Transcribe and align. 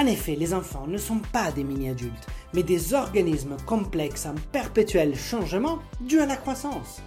En 0.00 0.06
effet, 0.06 0.34
les 0.34 0.54
enfants 0.54 0.86
ne 0.86 0.96
sont 0.96 1.18
pas 1.30 1.52
des 1.52 1.62
mini-adultes, 1.62 2.26
mais 2.54 2.62
des 2.62 2.94
organismes 2.94 3.58
complexes 3.66 4.24
en 4.24 4.34
perpétuel 4.50 5.14
changement 5.14 5.78
dû 6.00 6.20
à 6.20 6.24
la 6.24 6.36
croissance. 6.36 7.02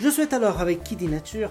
Je 0.00 0.10
souhaite 0.10 0.34
alors 0.34 0.60
avec 0.60 0.84
Kiddy 0.84 1.06
Nature 1.06 1.50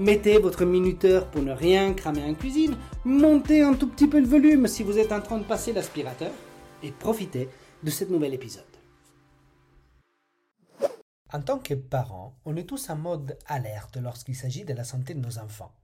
Mettez 0.00 0.38
votre 0.38 0.64
minuteur 0.64 1.30
pour 1.30 1.42
ne 1.42 1.52
rien 1.52 1.92
cramer 1.92 2.24
en 2.24 2.32
cuisine. 2.32 2.74
Montez 3.04 3.60
un 3.60 3.74
tout 3.74 3.86
petit 3.86 4.06
peu 4.06 4.18
le 4.18 4.26
volume 4.26 4.66
si 4.66 4.82
vous 4.82 4.98
êtes 4.98 5.12
en 5.12 5.20
train 5.20 5.36
de 5.36 5.44
passer 5.44 5.74
l'aspirateur. 5.74 6.32
Et 6.82 6.90
profitez 6.90 7.50
de 7.82 7.90
cet 7.90 8.08
nouvel 8.08 8.32
épisode. 8.32 8.64
En 11.30 11.42
tant 11.42 11.58
que 11.58 11.74
parents, 11.74 12.34
on 12.46 12.56
est 12.56 12.64
tous 12.64 12.88
en 12.88 12.96
mode 12.96 13.36
alerte 13.44 13.98
lorsqu'il 13.98 14.34
s'agit 14.34 14.64
de 14.64 14.72
la 14.72 14.84
santé 14.84 15.12
de 15.12 15.20
nos 15.20 15.38
enfants. 15.38 15.74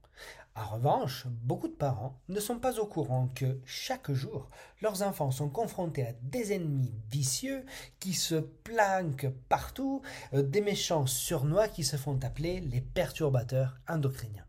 En 0.59 0.65
revanche, 0.73 1.27
beaucoup 1.43 1.67
de 1.67 1.73
parents 1.73 2.19
ne 2.29 2.39
sont 2.39 2.57
pas 2.57 2.79
au 2.79 2.87
courant 2.87 3.27
que 3.35 3.59
chaque 3.63 4.11
jour, 4.11 4.49
leurs 4.81 5.03
enfants 5.03 5.29
sont 5.29 5.49
confrontés 5.49 6.07
à 6.07 6.13
des 6.23 6.51
ennemis 6.51 6.95
vicieux 7.11 7.63
qui 7.99 8.13
se 8.13 8.35
planquent 8.35 9.29
partout, 9.49 10.01
euh, 10.33 10.41
des 10.41 10.61
méchants 10.61 11.05
surnois 11.05 11.67
qui 11.67 11.83
se 11.83 11.95
font 11.95 12.17
appeler 12.23 12.59
les 12.59 12.81
perturbateurs 12.81 13.77
endocriniens. 13.87 14.45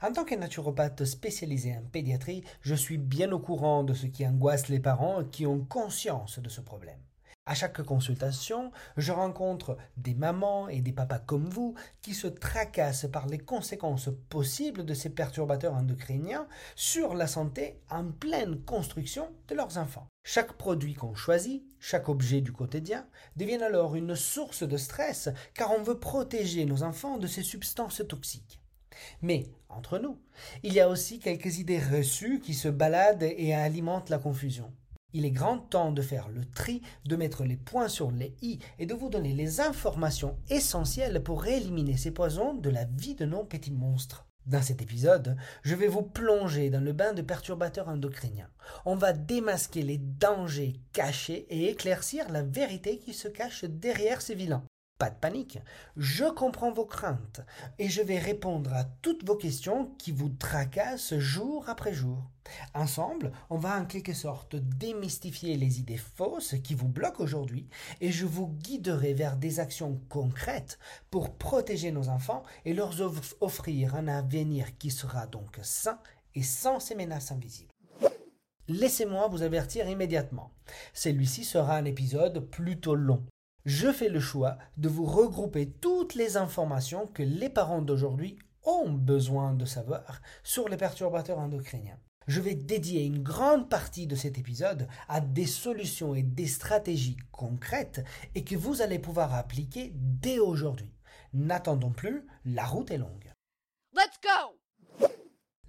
En 0.00 0.14
tant 0.14 0.24
que 0.24 0.34
naturopathe 0.34 1.04
spécialisé 1.04 1.76
en 1.76 1.82
pédiatrie, 1.82 2.42
je 2.62 2.74
suis 2.74 2.96
bien 2.96 3.30
au 3.30 3.38
courant 3.38 3.84
de 3.84 3.92
ce 3.92 4.06
qui 4.06 4.26
angoisse 4.26 4.68
les 4.68 4.80
parents 4.80 5.24
qui 5.24 5.46
ont 5.46 5.62
conscience 5.62 6.38
de 6.38 6.48
ce 6.48 6.62
problème. 6.62 7.00
À 7.50 7.54
chaque 7.54 7.82
consultation, 7.82 8.70
je 8.96 9.10
rencontre 9.10 9.76
des 9.96 10.14
mamans 10.14 10.68
et 10.68 10.82
des 10.82 10.92
papas 10.92 11.18
comme 11.18 11.48
vous 11.48 11.74
qui 12.00 12.14
se 12.14 12.28
tracassent 12.28 13.08
par 13.10 13.26
les 13.26 13.38
conséquences 13.38 14.08
possibles 14.28 14.84
de 14.84 14.94
ces 14.94 15.10
perturbateurs 15.10 15.74
endocriniens 15.74 16.46
sur 16.76 17.12
la 17.12 17.26
santé 17.26 17.80
en 17.90 18.04
pleine 18.12 18.60
construction 18.60 19.26
de 19.48 19.56
leurs 19.56 19.78
enfants. 19.78 20.06
Chaque 20.22 20.52
produit 20.52 20.94
qu'on 20.94 21.16
choisit, 21.16 21.64
chaque 21.80 22.08
objet 22.08 22.40
du 22.40 22.52
quotidien, 22.52 23.04
devient 23.34 23.64
alors 23.64 23.96
une 23.96 24.14
source 24.14 24.62
de 24.62 24.76
stress 24.76 25.28
car 25.52 25.72
on 25.72 25.82
veut 25.82 25.98
protéger 25.98 26.66
nos 26.66 26.84
enfants 26.84 27.18
de 27.18 27.26
ces 27.26 27.42
substances 27.42 28.00
toxiques. 28.08 28.60
Mais, 29.22 29.48
entre 29.68 29.98
nous, 29.98 30.20
il 30.62 30.72
y 30.72 30.78
a 30.78 30.88
aussi 30.88 31.18
quelques 31.18 31.58
idées 31.58 31.80
reçues 31.80 32.38
qui 32.38 32.54
se 32.54 32.68
baladent 32.68 33.24
et 33.24 33.54
alimentent 33.54 34.10
la 34.10 34.18
confusion. 34.18 34.72
Il 35.12 35.24
est 35.24 35.30
grand 35.30 35.58
temps 35.58 35.92
de 35.92 36.02
faire 36.02 36.28
le 36.28 36.44
tri, 36.44 36.82
de 37.04 37.16
mettre 37.16 37.44
les 37.44 37.56
points 37.56 37.88
sur 37.88 38.10
les 38.10 38.34
i 38.42 38.58
et 38.78 38.86
de 38.86 38.94
vous 38.94 39.10
donner 39.10 39.32
les 39.32 39.60
informations 39.60 40.36
essentielles 40.48 41.22
pour 41.22 41.46
éliminer 41.46 41.96
ces 41.96 42.12
poisons 42.12 42.54
de 42.54 42.70
la 42.70 42.84
vie 42.84 43.14
de 43.14 43.24
nos 43.24 43.44
petits 43.44 43.72
monstres. 43.72 44.26
Dans 44.46 44.62
cet 44.62 44.82
épisode, 44.82 45.36
je 45.62 45.74
vais 45.74 45.86
vous 45.86 46.02
plonger 46.02 46.70
dans 46.70 46.82
le 46.82 46.92
bain 46.92 47.12
de 47.12 47.22
perturbateurs 47.22 47.88
endocriniens. 47.88 48.48
On 48.84 48.96
va 48.96 49.12
démasquer 49.12 49.82
les 49.82 49.98
dangers 49.98 50.80
cachés 50.92 51.46
et 51.50 51.70
éclaircir 51.70 52.28
la 52.30 52.42
vérité 52.42 52.98
qui 52.98 53.12
se 53.12 53.28
cache 53.28 53.64
derrière 53.64 54.22
ces 54.22 54.34
vilains. 54.34 54.64
Pas 55.00 55.08
de 55.08 55.16
panique, 55.16 55.58
je 55.96 56.26
comprends 56.26 56.72
vos 56.72 56.84
craintes 56.84 57.40
et 57.78 57.88
je 57.88 58.02
vais 58.02 58.18
répondre 58.18 58.70
à 58.74 58.84
toutes 58.84 59.26
vos 59.26 59.34
questions 59.34 59.86
qui 59.96 60.12
vous 60.12 60.28
tracassent 60.28 61.16
jour 61.16 61.66
après 61.70 61.94
jour. 61.94 62.30
Ensemble, 62.74 63.32
on 63.48 63.56
va 63.56 63.80
en 63.80 63.86
quelque 63.86 64.12
sorte 64.12 64.56
démystifier 64.56 65.56
les 65.56 65.80
idées 65.80 65.96
fausses 65.96 66.56
qui 66.62 66.74
vous 66.74 66.88
bloquent 66.88 67.24
aujourd'hui 67.24 67.66
et 68.02 68.12
je 68.12 68.26
vous 68.26 68.48
guiderai 68.48 69.14
vers 69.14 69.38
des 69.38 69.58
actions 69.58 69.98
concrètes 70.10 70.78
pour 71.10 71.34
protéger 71.34 71.92
nos 71.92 72.10
enfants 72.10 72.42
et 72.66 72.74
leur 72.74 73.00
off- 73.00 73.36
offrir 73.40 73.94
un 73.94 74.06
avenir 74.06 74.76
qui 74.76 74.90
sera 74.90 75.26
donc 75.26 75.58
sain 75.62 75.98
et 76.34 76.42
sans 76.42 76.78
ces 76.78 76.94
menaces 76.94 77.32
invisibles. 77.32 77.72
Laissez-moi 78.68 79.28
vous 79.28 79.40
avertir 79.40 79.88
immédiatement. 79.88 80.50
Celui-ci 80.92 81.44
sera 81.44 81.76
un 81.76 81.86
épisode 81.86 82.50
plutôt 82.50 82.94
long. 82.94 83.24
Je 83.64 83.92
fais 83.92 84.08
le 84.08 84.20
choix 84.20 84.56
de 84.78 84.88
vous 84.88 85.04
regrouper 85.04 85.70
toutes 85.70 86.14
les 86.14 86.36
informations 86.36 87.06
que 87.06 87.22
les 87.22 87.50
parents 87.50 87.82
d'aujourd'hui 87.82 88.38
ont 88.64 88.90
besoin 88.90 89.52
de 89.54 89.64
savoir 89.64 90.22
sur 90.42 90.68
les 90.68 90.76
perturbateurs 90.76 91.38
endocriniens. 91.38 91.98
Je 92.26 92.40
vais 92.40 92.54
dédier 92.54 93.04
une 93.04 93.22
grande 93.22 93.68
partie 93.68 94.06
de 94.06 94.14
cet 94.14 94.38
épisode 94.38 94.88
à 95.08 95.20
des 95.20 95.46
solutions 95.46 96.14
et 96.14 96.22
des 96.22 96.46
stratégies 96.46 97.16
concrètes 97.32 98.04
et 98.34 98.44
que 98.44 98.56
vous 98.56 98.82
allez 98.82 98.98
pouvoir 98.98 99.34
appliquer 99.34 99.92
dès 99.94 100.38
aujourd'hui. 100.38 100.94
N'attendons 101.32 101.92
plus, 101.92 102.26
la 102.44 102.64
route 102.64 102.90
est 102.90 102.98
longue. 102.98 103.32
Let's 103.94 104.20
go! 104.22 104.59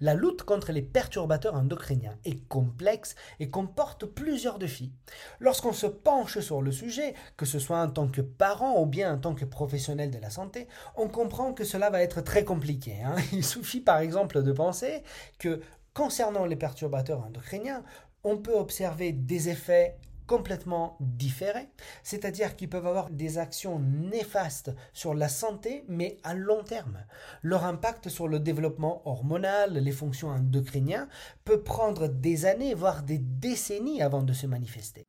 La 0.02 0.14
lutte 0.14 0.42
contre 0.42 0.72
les 0.72 0.82
perturbateurs 0.82 1.54
endocriniens 1.54 2.18
est 2.24 2.44
complexe 2.48 3.14
et 3.38 3.50
comporte 3.50 4.04
plusieurs 4.04 4.58
défis. 4.58 4.90
Lorsqu'on 5.38 5.72
se 5.72 5.86
penche 5.86 6.40
sur 6.40 6.60
le 6.60 6.72
sujet, 6.72 7.14
que 7.36 7.46
ce 7.46 7.60
soit 7.60 7.80
en 7.80 7.88
tant 7.88 8.08
que 8.08 8.20
parent 8.20 8.82
ou 8.82 8.86
bien 8.86 9.14
en 9.14 9.18
tant 9.18 9.36
que 9.36 9.44
professionnel 9.44 10.10
de 10.10 10.18
la 10.18 10.28
santé, 10.28 10.66
on 10.96 11.06
comprend 11.06 11.54
que 11.54 11.62
cela 11.62 11.88
va 11.88 12.02
être 12.02 12.20
très 12.20 12.42
compliqué. 12.42 13.00
hein. 13.00 13.14
Il 13.32 13.44
suffit 13.44 13.80
par 13.80 13.98
exemple 13.98 14.42
de 14.42 14.50
penser 14.50 15.04
que 15.38 15.60
concernant 15.94 16.46
les 16.46 16.56
perturbateurs 16.56 17.24
endocriniens, 17.24 17.84
on 18.24 18.38
peut 18.38 18.56
observer 18.56 19.12
des 19.12 19.50
effets 19.50 19.98
complètement 20.32 20.96
différés, 20.98 21.68
c'est-à-dire 22.02 22.56
qu'ils 22.56 22.70
peuvent 22.70 22.86
avoir 22.86 23.10
des 23.10 23.36
actions 23.36 23.78
néfastes 23.80 24.70
sur 24.94 25.12
la 25.12 25.28
santé, 25.28 25.84
mais 25.88 26.16
à 26.22 26.32
long 26.32 26.64
terme. 26.64 27.04
Leur 27.42 27.64
impact 27.66 28.08
sur 28.08 28.28
le 28.28 28.40
développement 28.40 29.06
hormonal, 29.06 29.74
les 29.74 29.92
fonctions 29.92 30.28
endocriniennes, 30.28 31.06
peut 31.44 31.62
prendre 31.62 32.08
des 32.08 32.46
années, 32.46 32.72
voire 32.72 33.02
des 33.02 33.18
décennies 33.18 34.00
avant 34.00 34.22
de 34.22 34.32
se 34.32 34.46
manifester. 34.46 35.06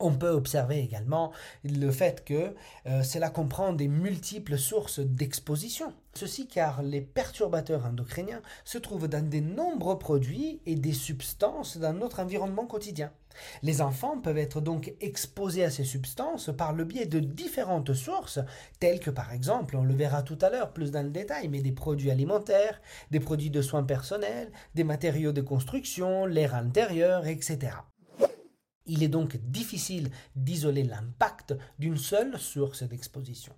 On 0.00 0.14
peut 0.14 0.30
observer 0.30 0.78
également 0.78 1.30
le 1.62 1.90
fait 1.90 2.24
que 2.24 2.54
euh, 2.86 3.02
cela 3.02 3.28
comprend 3.28 3.74
des 3.74 3.88
multiples 3.88 4.56
sources 4.56 5.00
d'exposition. 5.00 5.92
Ceci 6.14 6.46
car 6.46 6.82
les 6.82 7.00
perturbateurs 7.00 7.86
endocriniens 7.86 8.42
se 8.64 8.78
trouvent 8.78 9.08
dans 9.08 9.26
de 9.26 9.40
nombreux 9.40 9.98
produits 9.98 10.60
et 10.66 10.74
des 10.74 10.92
substances 10.92 11.78
dans 11.78 11.94
notre 11.94 12.20
environnement 12.20 12.66
quotidien. 12.66 13.10
Les 13.62 13.80
enfants 13.80 14.20
peuvent 14.20 14.36
être 14.36 14.60
donc 14.60 14.94
exposés 15.00 15.64
à 15.64 15.70
ces 15.70 15.84
substances 15.84 16.50
par 16.56 16.74
le 16.74 16.84
biais 16.84 17.06
de 17.06 17.18
différentes 17.18 17.94
sources, 17.94 18.40
telles 18.78 19.00
que 19.00 19.10
par 19.10 19.32
exemple, 19.32 19.74
on 19.74 19.84
le 19.84 19.94
verra 19.94 20.22
tout 20.22 20.38
à 20.42 20.50
l'heure 20.50 20.74
plus 20.74 20.90
dans 20.90 21.02
le 21.02 21.10
détail, 21.10 21.48
mais 21.48 21.62
des 21.62 21.72
produits 21.72 22.10
alimentaires, 22.10 22.82
des 23.10 23.20
produits 23.20 23.50
de 23.50 23.62
soins 23.62 23.84
personnels, 23.84 24.52
des 24.74 24.84
matériaux 24.84 25.32
de 25.32 25.40
construction, 25.40 26.26
l'air 26.26 26.54
intérieur, 26.54 27.26
etc. 27.26 27.76
Il 28.84 29.02
est 29.02 29.08
donc 29.08 29.36
difficile 29.36 30.10
d'isoler 30.36 30.82
l'impact 30.82 31.54
d'une 31.78 31.96
seule 31.96 32.38
source 32.38 32.82
d'exposition. 32.82 33.54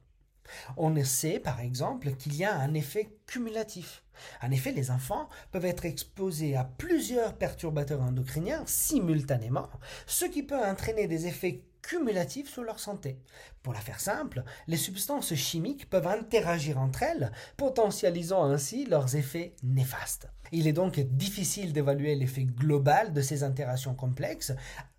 On 0.77 1.03
sait 1.05 1.39
par 1.39 1.61
exemple 1.61 2.13
qu'il 2.15 2.37
y 2.37 2.45
a 2.45 2.55
un 2.55 2.75
effet 2.75 3.11
cumulatif. 3.27 4.03
En 4.43 4.51
effet, 4.51 4.73
les 4.73 4.91
enfants 4.91 5.29
peuvent 5.51 5.65
être 5.65 5.85
exposés 5.85 6.57
à 6.57 6.65
plusieurs 6.65 7.35
perturbateurs 7.35 8.03
endocriniens 8.03 8.63
simultanément, 8.67 9.69
ce 10.07 10.25
qui 10.25 10.43
peut 10.43 10.63
entraîner 10.63 11.09
des 11.09 11.27
effets 11.27 11.63
cumulatifs 11.83 12.51
sur 12.51 12.63
leur 12.63 12.81
santé. 12.81 13.19
Pour 13.63 13.75
la 13.75 13.81
faire 13.81 14.01
simple, 14.01 14.43
les 14.67 14.77
substances 14.77 15.35
chimiques 15.35 15.91
peuvent 15.91 16.07
interagir 16.07 16.79
entre 16.79 17.03
elles, 17.03 17.31
potentialisant 17.57 18.45
ainsi 18.45 18.87
leurs 18.87 19.17
effets 19.17 19.55
néfastes. 19.63 20.29
Il 20.53 20.67
est 20.67 20.73
donc 20.73 21.01
difficile 21.01 21.73
d'évaluer 21.73 22.15
l'effet 22.15 22.45
global 22.45 23.13
de 23.13 23.21
ces 23.21 23.43
interactions 23.43 23.95
complexes 23.95 24.53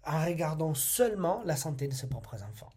en 0.06 0.24
regardant 0.24 0.74
seulement 0.74 1.42
la 1.46 1.56
santé 1.56 1.88
de 1.88 1.94
ses 1.94 2.08
propres 2.08 2.44
enfants. 2.44 2.72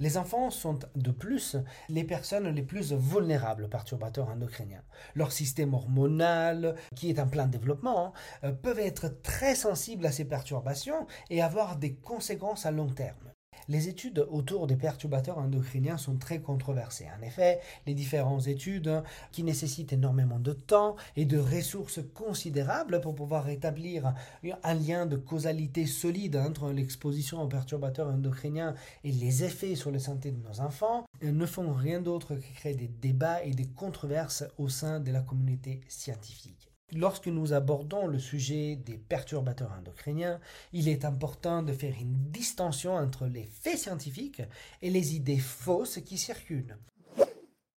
Les 0.00 0.16
enfants 0.16 0.50
sont 0.50 0.78
de 0.96 1.10
plus 1.10 1.56
les 1.90 2.04
personnes 2.04 2.48
les 2.48 2.62
plus 2.62 2.92
vulnérables 2.92 3.64
aux 3.64 3.68
perturbateurs 3.68 4.30
endocriniens. 4.30 4.82
Leur 5.14 5.30
système 5.30 5.74
hormonal, 5.74 6.74
qui 6.96 7.10
est 7.10 7.20
en 7.20 7.28
plein 7.28 7.46
développement, 7.46 8.14
euh, 8.42 8.52
peuvent 8.52 8.78
être 8.78 9.20
très 9.22 9.54
sensibles 9.54 10.06
à 10.06 10.12
ces 10.12 10.24
perturbations 10.24 11.06
et 11.28 11.42
avoir 11.42 11.76
des 11.76 11.94
conséquences 11.94 12.64
à 12.64 12.70
long 12.70 12.88
terme. 12.88 13.30
Les 13.70 13.88
études 13.88 14.26
autour 14.32 14.66
des 14.66 14.74
perturbateurs 14.74 15.38
endocriniens 15.38 15.96
sont 15.96 16.16
très 16.16 16.40
controversées. 16.40 17.06
En 17.16 17.22
effet, 17.22 17.60
les 17.86 17.94
différentes 17.94 18.48
études 18.48 19.00
qui 19.30 19.44
nécessitent 19.44 19.92
énormément 19.92 20.40
de 20.40 20.52
temps 20.52 20.96
et 21.14 21.24
de 21.24 21.38
ressources 21.38 22.00
considérables 22.12 23.00
pour 23.00 23.14
pouvoir 23.14 23.48
établir 23.48 24.12
un 24.64 24.74
lien 24.74 25.06
de 25.06 25.16
causalité 25.16 25.86
solide 25.86 26.34
entre 26.34 26.72
l'exposition 26.72 27.40
aux 27.40 27.46
perturbateurs 27.46 28.08
endocriniens 28.08 28.74
et 29.04 29.12
les 29.12 29.44
effets 29.44 29.76
sur 29.76 29.92
la 29.92 30.00
santé 30.00 30.32
de 30.32 30.48
nos 30.48 30.60
enfants 30.60 31.04
ne 31.22 31.46
font 31.46 31.72
rien 31.72 32.00
d'autre 32.00 32.34
que 32.34 32.54
créer 32.56 32.74
des 32.74 32.88
débats 32.88 33.44
et 33.44 33.52
des 33.52 33.68
controverses 33.68 34.42
au 34.58 34.68
sein 34.68 34.98
de 34.98 35.12
la 35.12 35.20
communauté 35.20 35.80
scientifique. 35.86 36.69
Lorsque 36.92 37.28
nous 37.28 37.52
abordons 37.52 38.06
le 38.06 38.18
sujet 38.18 38.76
des 38.76 38.98
perturbateurs 38.98 39.72
endocriniens, 39.78 40.40
il 40.72 40.88
est 40.88 41.04
important 41.04 41.62
de 41.62 41.72
faire 41.72 41.94
une 42.00 42.30
distinction 42.30 42.94
entre 42.94 43.26
les 43.26 43.44
faits 43.44 43.78
scientifiques 43.78 44.42
et 44.82 44.90
les 44.90 45.14
idées 45.14 45.38
fausses 45.38 46.00
qui 46.04 46.18
circulent. 46.18 46.76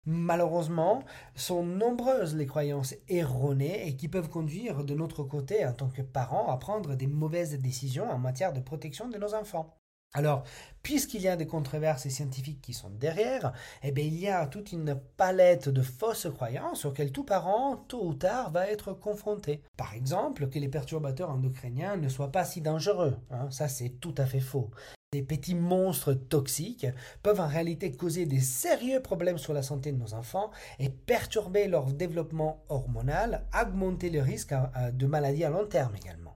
Malheureusement, 0.05 1.03
sont 1.35 1.63
nombreuses 1.63 2.35
les 2.35 2.45
croyances 2.45 2.95
erronées 3.07 3.87
et 3.87 3.95
qui 3.95 4.09
peuvent 4.09 4.29
conduire 4.29 4.83
de 4.83 4.95
notre 4.95 5.23
côté 5.23 5.65
en 5.65 5.73
tant 5.73 5.89
que 5.89 6.01
parents 6.01 6.51
à 6.51 6.57
prendre 6.57 6.95
des 6.95 7.07
mauvaises 7.07 7.57
décisions 7.59 8.09
en 8.09 8.17
matière 8.17 8.51
de 8.51 8.59
protection 8.59 9.07
de 9.07 9.17
nos 9.17 9.33
enfants. 9.33 9.77
Alors, 10.15 10.43
puisqu'il 10.83 11.21
y 11.21 11.27
a 11.27 11.35
des 11.35 11.47
controverses 11.47 12.07
scientifiques 12.07 12.61
qui 12.61 12.73
sont 12.73 12.91
derrière, 12.91 13.51
eh 13.81 13.91
bien, 13.91 14.03
il 14.03 14.19
y 14.19 14.29
a 14.29 14.45
toute 14.45 14.71
une 14.71 14.99
palette 15.17 15.69
de 15.69 15.81
fausses 15.81 16.27
croyances 16.31 16.85
auxquelles 16.85 17.11
tout 17.11 17.23
parent, 17.23 17.77
tôt 17.87 18.05
ou 18.05 18.13
tard, 18.13 18.51
va 18.51 18.67
être 18.67 18.93
confronté. 18.93 19.63
Par 19.75 19.95
exemple, 19.95 20.49
que 20.49 20.59
les 20.59 20.67
perturbateurs 20.67 21.31
endocriniens 21.31 21.97
ne 21.97 22.09
soient 22.09 22.31
pas 22.31 22.45
si 22.45 22.61
dangereux. 22.61 23.17
Hein, 23.31 23.49
ça, 23.49 23.67
c'est 23.67 23.89
tout 23.89 24.13
à 24.19 24.27
fait 24.27 24.39
faux. 24.39 24.69
Ces 25.13 25.23
petits 25.23 25.55
monstres 25.55 26.13
toxiques 26.13 26.87
peuvent 27.23 27.39
en 27.39 27.47
réalité 27.47 27.91
causer 27.91 28.25
des 28.27 28.39
sérieux 28.39 28.99
problèmes 28.99 29.37
sur 29.37 29.53
la 29.53 29.63
santé 29.63 29.91
de 29.91 29.97
nos 29.97 30.13
enfants 30.13 30.51
et 30.79 30.89
perturber 30.89 31.67
leur 31.67 31.87
développement 31.87 32.63
hormonal, 32.69 33.45
augmenter 33.59 34.09
le 34.09 34.21
risque 34.21 34.53
de 34.91 35.05
maladies 35.07 35.43
à 35.43 35.49
long 35.49 35.67
terme 35.67 35.95
également 35.95 36.35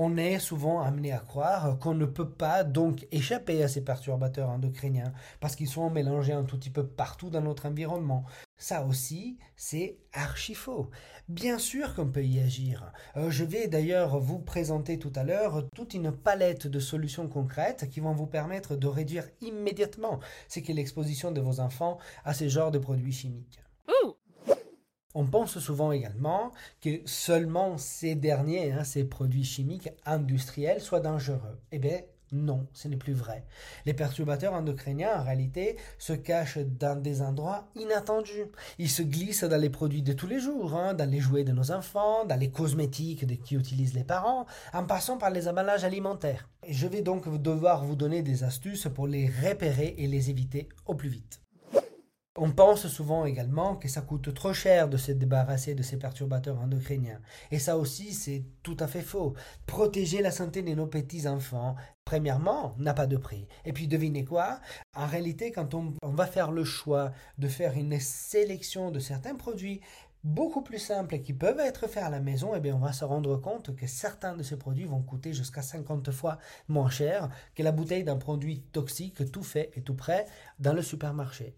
on 0.00 0.16
est 0.16 0.38
souvent 0.38 0.80
amené 0.80 1.12
à 1.12 1.18
croire 1.18 1.76
qu'on 1.80 1.92
ne 1.92 2.06
peut 2.06 2.30
pas 2.30 2.62
donc 2.62 3.08
échapper 3.10 3.64
à 3.64 3.68
ces 3.68 3.82
perturbateurs 3.82 4.48
endocriniens 4.48 5.12
parce 5.40 5.56
qu'ils 5.56 5.68
sont 5.68 5.90
mélangés 5.90 6.32
un 6.32 6.44
tout 6.44 6.56
petit 6.56 6.70
peu 6.70 6.86
partout 6.86 7.30
dans 7.30 7.40
notre 7.40 7.66
environnement. 7.66 8.24
Ça 8.56 8.84
aussi, 8.84 9.38
c'est 9.56 9.98
archi 10.12 10.54
faux. 10.54 10.88
Bien 11.28 11.58
sûr 11.58 11.96
qu'on 11.96 12.06
peut 12.06 12.24
y 12.24 12.38
agir. 12.38 12.92
Euh, 13.16 13.32
je 13.32 13.42
vais 13.42 13.66
d'ailleurs 13.66 14.20
vous 14.20 14.38
présenter 14.38 15.00
tout 15.00 15.12
à 15.16 15.24
l'heure 15.24 15.68
toute 15.74 15.94
une 15.94 16.12
palette 16.12 16.68
de 16.68 16.78
solutions 16.78 17.26
concrètes 17.26 17.90
qui 17.90 17.98
vont 17.98 18.12
vous 18.12 18.28
permettre 18.28 18.76
de 18.76 18.86
réduire 18.86 19.24
immédiatement 19.40 20.20
ce 20.48 20.60
qu'est 20.60 20.74
l'exposition 20.74 21.32
de 21.32 21.40
vos 21.40 21.58
enfants 21.58 21.98
à 22.24 22.34
ces 22.34 22.48
genres 22.48 22.70
de 22.70 22.78
produits 22.78 23.12
chimiques. 23.12 23.58
On 25.20 25.26
pense 25.26 25.58
souvent 25.58 25.90
également 25.90 26.52
que 26.80 27.00
seulement 27.04 27.76
ces 27.76 28.14
derniers, 28.14 28.70
hein, 28.70 28.84
ces 28.84 29.02
produits 29.02 29.42
chimiques 29.42 29.88
industriels, 30.06 30.80
soient 30.80 31.00
dangereux. 31.00 31.58
Eh 31.72 31.80
bien, 31.80 32.02
non, 32.30 32.68
ce 32.72 32.86
n'est 32.86 32.96
plus 32.96 33.14
vrai. 33.14 33.44
Les 33.84 33.94
perturbateurs 33.94 34.52
endocriniens, 34.52 35.18
en 35.18 35.24
réalité, 35.24 35.76
se 35.98 36.12
cachent 36.12 36.58
dans 36.58 36.94
des 37.02 37.20
endroits 37.20 37.66
inattendus. 37.74 38.46
Ils 38.78 38.88
se 38.88 39.02
glissent 39.02 39.42
dans 39.42 39.60
les 39.60 39.70
produits 39.70 40.02
de 40.02 40.12
tous 40.12 40.28
les 40.28 40.38
jours, 40.38 40.76
hein, 40.76 40.94
dans 40.94 41.10
les 41.10 41.18
jouets 41.18 41.42
de 41.42 41.50
nos 41.50 41.72
enfants, 41.72 42.24
dans 42.24 42.38
les 42.38 42.52
cosmétiques 42.52 43.42
qui 43.42 43.56
utilisent 43.56 43.94
les 43.94 44.04
parents, 44.04 44.46
en 44.72 44.84
passant 44.84 45.18
par 45.18 45.30
les 45.30 45.48
emballages 45.48 45.82
alimentaires. 45.82 46.48
je 46.68 46.86
vais 46.86 47.02
donc 47.02 47.42
devoir 47.42 47.84
vous 47.84 47.96
donner 47.96 48.22
des 48.22 48.44
astuces 48.44 48.86
pour 48.94 49.08
les 49.08 49.26
repérer 49.26 49.96
et 49.98 50.06
les 50.06 50.30
éviter 50.30 50.68
au 50.86 50.94
plus 50.94 51.08
vite. 51.08 51.40
On 52.40 52.52
pense 52.52 52.86
souvent 52.86 53.24
également 53.24 53.74
que 53.74 53.88
ça 53.88 54.00
coûte 54.00 54.32
trop 54.32 54.52
cher 54.52 54.88
de 54.88 54.96
se 54.96 55.10
débarrasser 55.10 55.74
de 55.74 55.82
ces 55.82 55.98
perturbateurs 55.98 56.60
endocriniens. 56.60 57.20
Et 57.50 57.58
ça 57.58 57.76
aussi, 57.76 58.12
c'est 58.12 58.44
tout 58.62 58.76
à 58.78 58.86
fait 58.86 59.02
faux. 59.02 59.34
Protéger 59.66 60.22
la 60.22 60.30
santé 60.30 60.62
de 60.62 60.72
nos 60.72 60.86
petits-enfants, 60.86 61.74
premièrement, 62.04 62.76
n'a 62.78 62.94
pas 62.94 63.08
de 63.08 63.16
prix. 63.16 63.48
Et 63.64 63.72
puis 63.72 63.88
devinez 63.88 64.24
quoi? 64.24 64.60
En 64.94 65.06
réalité, 65.06 65.50
quand 65.50 65.74
on, 65.74 65.94
va 66.00 66.26
faire 66.28 66.52
le 66.52 66.62
choix 66.62 67.10
de 67.38 67.48
faire 67.48 67.76
une 67.76 67.98
sélection 67.98 68.92
de 68.92 69.00
certains 69.00 69.34
produits 69.34 69.80
beaucoup 70.22 70.62
plus 70.62 70.78
simples 70.78 71.18
qui 71.18 71.32
peuvent 71.32 71.58
être 71.58 71.88
faits 71.88 72.04
à 72.04 72.10
la 72.10 72.20
maison, 72.20 72.54
eh 72.54 72.60
bien 72.60 72.76
on 72.76 72.78
va 72.78 72.92
se 72.92 73.04
rendre 73.04 73.36
compte 73.38 73.74
que 73.74 73.88
certains 73.88 74.36
de 74.36 74.44
ces 74.44 74.58
produits 74.58 74.84
vont 74.84 75.02
coûter 75.02 75.32
jusqu'à 75.32 75.62
50 75.62 76.12
fois 76.12 76.38
moins 76.68 76.88
cher 76.88 77.30
que 77.56 77.64
la 77.64 77.72
bouteille 77.72 78.04
d'un 78.04 78.16
produit 78.16 78.60
toxique 78.72 79.28
tout 79.32 79.42
fait 79.42 79.72
et 79.74 79.82
tout 79.82 79.94
prêt 79.94 80.26
dans 80.60 80.72
le 80.72 80.82
supermarché. 80.82 81.56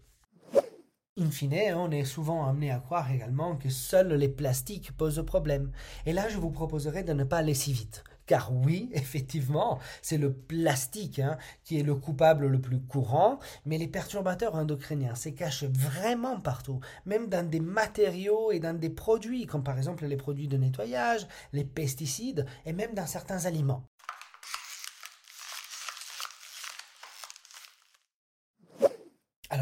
In 1.17 1.29
fine, 1.29 1.73
on 1.75 1.91
est 1.91 2.05
souvent 2.05 2.45
amené 2.47 2.71
à 2.71 2.79
croire 2.79 3.11
également 3.11 3.57
que 3.57 3.67
seuls 3.67 4.13
les 4.13 4.29
plastiques 4.29 4.95
posent 4.95 5.25
problème. 5.25 5.73
Et 6.05 6.13
là, 6.13 6.29
je 6.29 6.37
vous 6.37 6.51
proposerai 6.51 7.03
de 7.03 7.11
ne 7.11 7.25
pas 7.25 7.39
aller 7.39 7.53
si 7.53 7.73
vite. 7.73 8.05
Car 8.27 8.53
oui, 8.53 8.89
effectivement, 8.93 9.79
c'est 10.01 10.17
le 10.17 10.31
plastique 10.31 11.19
hein, 11.19 11.37
qui 11.65 11.77
est 11.77 11.83
le 11.83 11.95
coupable 11.95 12.47
le 12.47 12.61
plus 12.61 12.79
courant, 12.79 13.39
mais 13.65 13.77
les 13.77 13.89
perturbateurs 13.89 14.55
endocriniens 14.55 15.15
se 15.15 15.27
cachent 15.27 15.65
vraiment 15.65 16.39
partout, 16.39 16.79
même 17.05 17.27
dans 17.27 17.45
des 17.45 17.59
matériaux 17.59 18.53
et 18.53 18.61
dans 18.61 18.79
des 18.79 18.89
produits, 18.89 19.47
comme 19.47 19.65
par 19.65 19.77
exemple 19.77 20.05
les 20.05 20.15
produits 20.17 20.47
de 20.47 20.55
nettoyage, 20.55 21.27
les 21.51 21.65
pesticides 21.65 22.45
et 22.65 22.71
même 22.71 22.93
dans 22.93 23.05
certains 23.05 23.45
aliments. 23.47 23.83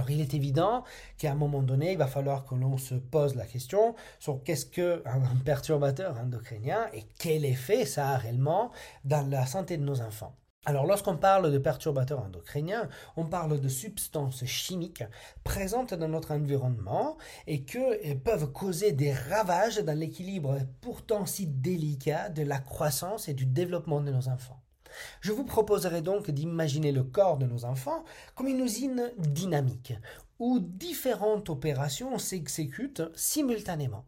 Il 0.10 0.22
est 0.22 0.34
évident 0.34 0.84
qu'à 1.18 1.32
un 1.32 1.36
moment 1.36 1.62
donné, 1.62 1.92
il 1.94 1.98
va 1.98 2.08
falloir 2.08 2.46
que 2.46 2.56
l'on 2.56 2.78
se 2.78 2.96
pose 2.96 3.36
la 3.36 3.46
question 3.46 3.96
sur 4.20 4.44
qu'est-ce 4.44 4.66
qu'un 4.66 5.02
perturbateur 5.46 6.18
endocrinien 6.18 6.88
et 6.94 7.04
quel 7.20 7.46
effet 7.46 7.86
ça 7.86 8.10
a 8.10 8.18
réellement 8.18 8.72
dans 9.06 9.28
la 9.30 9.46
santé 9.46 9.78
de 9.78 9.84
nos 9.84 10.02
enfants. 10.02 10.36
Alors 10.66 10.86
lorsqu'on 10.86 11.16
parle 11.16 11.52
de 11.52 11.58
perturbateurs 11.58 12.20
endocriniens, 12.20 12.90
on 13.16 13.26
parle 13.26 13.62
de 13.62 13.68
substances 13.70 14.44
chimiques 14.46 15.04
présentes 15.44 15.94
dans 15.94 16.10
notre 16.10 16.32
environnement 16.32 17.18
et 17.48 17.64
que 17.64 18.14
peuvent 18.16 18.52
causer 18.52 18.92
des 18.92 19.14
ravages 19.14 19.78
dans 19.78 19.98
l'équilibre 19.98 20.60
pourtant 20.82 21.26
si 21.26 21.48
délicat 21.48 22.30
de 22.30 22.44
la 22.44 22.60
croissance 22.60 23.30
et 23.30 23.34
du 23.34 23.46
développement 23.46 24.02
de 24.02 24.12
nos 24.12 24.28
enfants. 24.28 24.59
Je 25.22 25.32
vous 25.32 25.44
proposerai 25.44 26.02
donc 26.02 26.32
d'imaginer 26.32 26.92
le 26.92 27.04
corps 27.04 27.38
de 27.38 27.46
nos 27.46 27.66
enfants 27.66 28.04
comme 28.36 28.48
une 28.48 28.62
usine 28.62 29.12
dynamique, 29.18 29.94
où 30.40 30.60
différentes 30.60 31.50
opérations 31.50 32.18
s'exécutent 32.18 33.12
simultanément. 33.16 34.06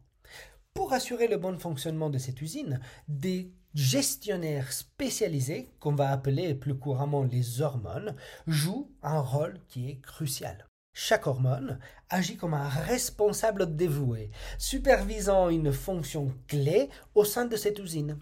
Pour 0.74 0.94
assurer 0.94 1.28
le 1.28 1.36
bon 1.36 1.58
fonctionnement 1.58 2.08
de 2.08 2.18
cette 2.18 2.40
usine, 2.40 2.80
des 3.06 3.52
gestionnaires 3.74 4.72
spécialisés, 4.72 5.70
qu'on 5.80 5.94
va 5.94 6.10
appeler 6.10 6.54
plus 6.54 6.74
couramment 6.74 7.24
les 7.24 7.60
hormones, 7.60 8.14
jouent 8.46 8.90
un 9.02 9.20
rôle 9.20 9.60
qui 9.68 9.90
est 9.90 10.00
crucial. 10.00 10.66
Chaque 10.94 11.26
hormone 11.26 11.78
agit 12.10 12.36
comme 12.36 12.54
un 12.54 12.68
responsable 12.68 13.76
dévoué, 13.76 14.30
supervisant 14.58 15.48
une 15.48 15.72
fonction 15.72 16.34
clé 16.48 16.90
au 17.14 17.24
sein 17.24 17.46
de 17.46 17.56
cette 17.56 17.78
usine. 17.78 18.18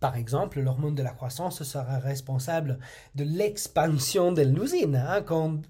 Par 0.00 0.16
exemple, 0.16 0.60
l'hormone 0.60 0.94
de 0.94 1.02
la 1.02 1.10
croissance 1.10 1.64
sera 1.64 1.98
responsable 1.98 2.78
de 3.16 3.24
l'expansion 3.24 4.30
de 4.30 4.42
l'usine, 4.42 4.94
hein, 4.94 5.24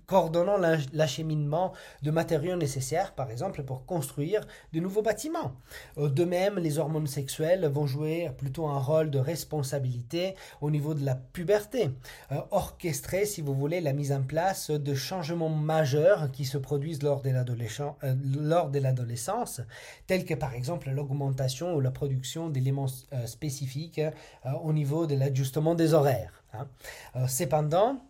coordonnant 0.06 0.58
l'acheminement 0.92 1.72
de 2.02 2.10
matériaux 2.10 2.56
nécessaires, 2.56 3.14
par 3.14 3.30
exemple, 3.30 3.62
pour 3.62 3.86
construire 3.86 4.46
de 4.74 4.80
nouveaux 4.80 5.00
bâtiments. 5.00 5.52
Euh, 5.96 6.10
de 6.10 6.24
même, 6.24 6.58
les 6.58 6.78
hormones 6.78 7.06
sexuelles 7.06 7.66
vont 7.66 7.86
jouer 7.86 8.30
plutôt 8.36 8.66
un 8.66 8.78
rôle 8.78 9.10
de 9.10 9.18
responsabilité 9.18 10.34
au 10.60 10.70
niveau 10.70 10.92
de 10.92 11.04
la 11.04 11.14
puberté, 11.14 11.90
euh, 12.32 12.40
orchestrer, 12.50 13.24
si 13.24 13.40
vous 13.40 13.54
voulez, 13.54 13.80
la 13.80 13.94
mise 13.94 14.12
en 14.12 14.22
place 14.22 14.70
de 14.70 14.94
changements 14.94 15.48
majeurs 15.48 16.30
qui 16.30 16.44
se 16.44 16.58
produisent 16.58 17.02
lors 17.02 17.22
de 17.22 17.30
euh, 17.30 18.80
l'adolescence, 18.80 19.62
tels 20.06 20.26
que 20.26 20.34
par 20.34 20.52
exemple 20.52 20.90
l'augmentation 20.90 21.74
ou 21.74 21.80
la 21.80 21.90
production 21.90 22.50
d'éléments 22.50 22.88
spécifiques 23.26 24.00
euh, 24.46 24.52
au 24.62 24.72
niveau 24.72 25.06
de 25.06 25.14
l'ajustement 25.14 25.74
des 25.74 25.94
horaires. 25.94 26.44
Hein. 26.52 26.68
Euh, 27.16 27.26
cependant, 27.26 28.00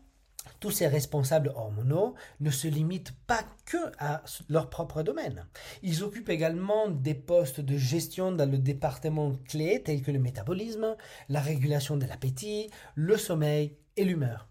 tous 0.61 0.71
ces 0.71 0.89
responsables 0.89 1.53
hormonaux 1.55 2.15
ne 2.41 2.51
se 2.51 2.69
limitent 2.69 3.15
pas 3.27 3.43
que 3.65 3.93
à 3.99 4.23
leur 4.49 4.71
propre 4.71 5.03
domaine. 5.03 5.47
Ils 5.83 6.03
occupent 6.03 6.31
également 6.31 6.89
des 6.89 7.15
postes 7.15 7.61
de 7.61 7.77
gestion 7.77 8.33
dans 8.33 8.51
le 8.51 8.59
département 8.59 9.33
clé 9.49 9.83
tels 9.85 10.03
que 10.03 10.11
le 10.11 10.19
métabolisme, 10.19 10.97
la 11.29 11.41
régulation 11.41 11.97
de 11.97 12.07
l'appétit, 12.07 12.71
le 12.95 13.17
sommeil 13.17 13.77
et 13.97 14.05
l'humeur. 14.05 14.49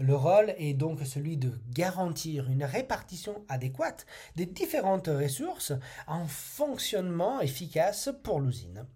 Le 0.00 0.14
rôle 0.14 0.54
est 0.58 0.74
donc 0.74 1.00
celui 1.04 1.36
de 1.36 1.52
garantir 1.70 2.48
une 2.48 2.62
répartition 2.62 3.44
adéquate 3.48 4.06
des 4.36 4.46
différentes 4.46 5.08
ressources 5.08 5.72
en 6.06 6.24
fonctionnement 6.28 7.40
efficace 7.40 8.10
pour 8.22 8.40
l'usine. 8.40 8.86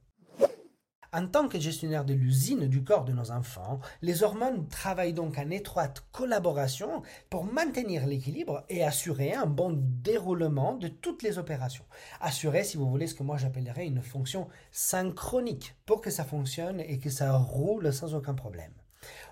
En 1.14 1.26
tant 1.26 1.46
que 1.46 1.60
gestionnaire 1.60 2.06
de 2.06 2.14
l'usine 2.14 2.68
du 2.68 2.84
corps 2.84 3.04
de 3.04 3.12
nos 3.12 3.30
enfants, 3.30 3.80
les 4.00 4.22
hormones 4.22 4.66
travaillent 4.68 5.12
donc 5.12 5.36
en 5.36 5.50
étroite 5.50 6.06
collaboration 6.10 7.02
pour 7.28 7.44
maintenir 7.44 8.06
l'équilibre 8.06 8.64
et 8.70 8.82
assurer 8.82 9.34
un 9.34 9.44
bon 9.44 9.78
déroulement 10.02 10.74
de 10.74 10.88
toutes 10.88 11.22
les 11.22 11.36
opérations. 11.36 11.84
Assurer, 12.22 12.64
si 12.64 12.78
vous 12.78 12.88
voulez, 12.88 13.06
ce 13.06 13.14
que 13.14 13.24
moi 13.24 13.36
j'appellerais 13.36 13.86
une 13.86 14.00
fonction 14.00 14.48
synchronique 14.70 15.74
pour 15.84 16.00
que 16.00 16.08
ça 16.08 16.24
fonctionne 16.24 16.80
et 16.80 16.98
que 16.98 17.10
ça 17.10 17.36
roule 17.36 17.92
sans 17.92 18.14
aucun 18.14 18.32
problème. 18.32 18.72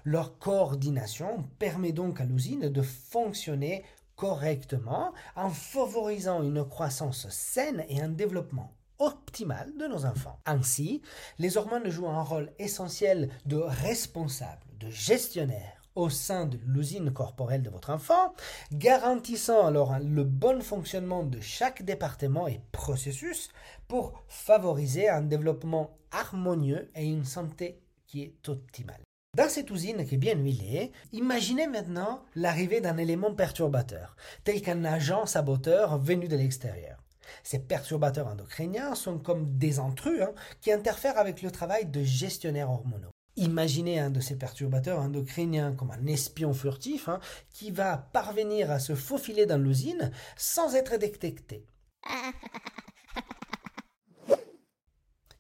Leur 0.04 0.38
coordination 0.38 1.44
permet 1.58 1.92
donc 1.92 2.20
à 2.20 2.26
l'usine 2.26 2.68
de 2.68 2.82
fonctionner 2.82 3.84
correctement 4.16 5.14
en 5.34 5.48
favorisant 5.48 6.42
une 6.42 6.62
croissance 6.62 7.26
saine 7.30 7.86
et 7.88 8.02
un 8.02 8.10
développement 8.10 8.70
optimale 9.00 9.72
de 9.76 9.86
nos 9.86 10.06
enfants. 10.06 10.38
Ainsi, 10.46 11.02
les 11.38 11.56
hormones 11.56 11.90
jouent 11.90 12.08
un 12.08 12.22
rôle 12.22 12.52
essentiel 12.58 13.30
de 13.46 13.56
responsable, 13.56 14.64
de 14.78 14.88
gestionnaire 14.90 15.80
au 15.94 16.08
sein 16.08 16.46
de 16.46 16.58
l'usine 16.66 17.10
corporelle 17.10 17.62
de 17.62 17.70
votre 17.70 17.90
enfant, 17.90 18.34
garantissant 18.72 19.66
alors 19.66 19.98
le 19.98 20.24
bon 20.24 20.60
fonctionnement 20.62 21.24
de 21.24 21.40
chaque 21.40 21.82
département 21.82 22.46
et 22.46 22.60
processus 22.72 23.48
pour 23.88 24.22
favoriser 24.28 25.08
un 25.08 25.22
développement 25.22 25.98
harmonieux 26.12 26.90
et 26.94 27.06
une 27.06 27.24
santé 27.24 27.80
qui 28.06 28.22
est 28.22 28.48
optimale. 28.48 29.00
Dans 29.36 29.48
cette 29.48 29.70
usine 29.70 30.04
qui 30.06 30.16
est 30.16 30.18
bien 30.18 30.36
huilée, 30.36 30.90
imaginez 31.12 31.68
maintenant 31.68 32.24
l'arrivée 32.34 32.80
d'un 32.80 32.96
élément 32.96 33.32
perturbateur, 33.32 34.16
tel 34.42 34.60
qu'un 34.60 34.84
agent 34.84 35.26
saboteur 35.26 35.98
venu 35.98 36.26
de 36.26 36.36
l'extérieur. 36.36 36.98
Ces 37.42 37.60
perturbateurs 37.60 38.26
endocriniens 38.26 38.94
sont 38.94 39.18
comme 39.18 39.58
des 39.58 39.78
intrus 39.78 40.22
hein, 40.22 40.32
qui 40.60 40.72
interfèrent 40.72 41.18
avec 41.18 41.42
le 41.42 41.50
travail 41.50 41.86
de 41.86 42.02
gestionnaires 42.02 42.70
hormonaux. 42.70 43.10
Imaginez 43.36 43.98
un 43.98 44.10
de 44.10 44.20
ces 44.20 44.36
perturbateurs 44.36 44.98
endocriniens 44.98 45.72
comme 45.72 45.92
un 45.92 46.06
espion 46.06 46.52
furtif 46.52 47.08
hein, 47.08 47.20
qui 47.50 47.70
va 47.70 47.96
parvenir 47.96 48.70
à 48.70 48.78
se 48.78 48.94
faufiler 48.94 49.46
dans 49.46 49.56
l'usine 49.56 50.10
sans 50.36 50.74
être 50.74 50.96
détecté. 50.96 51.64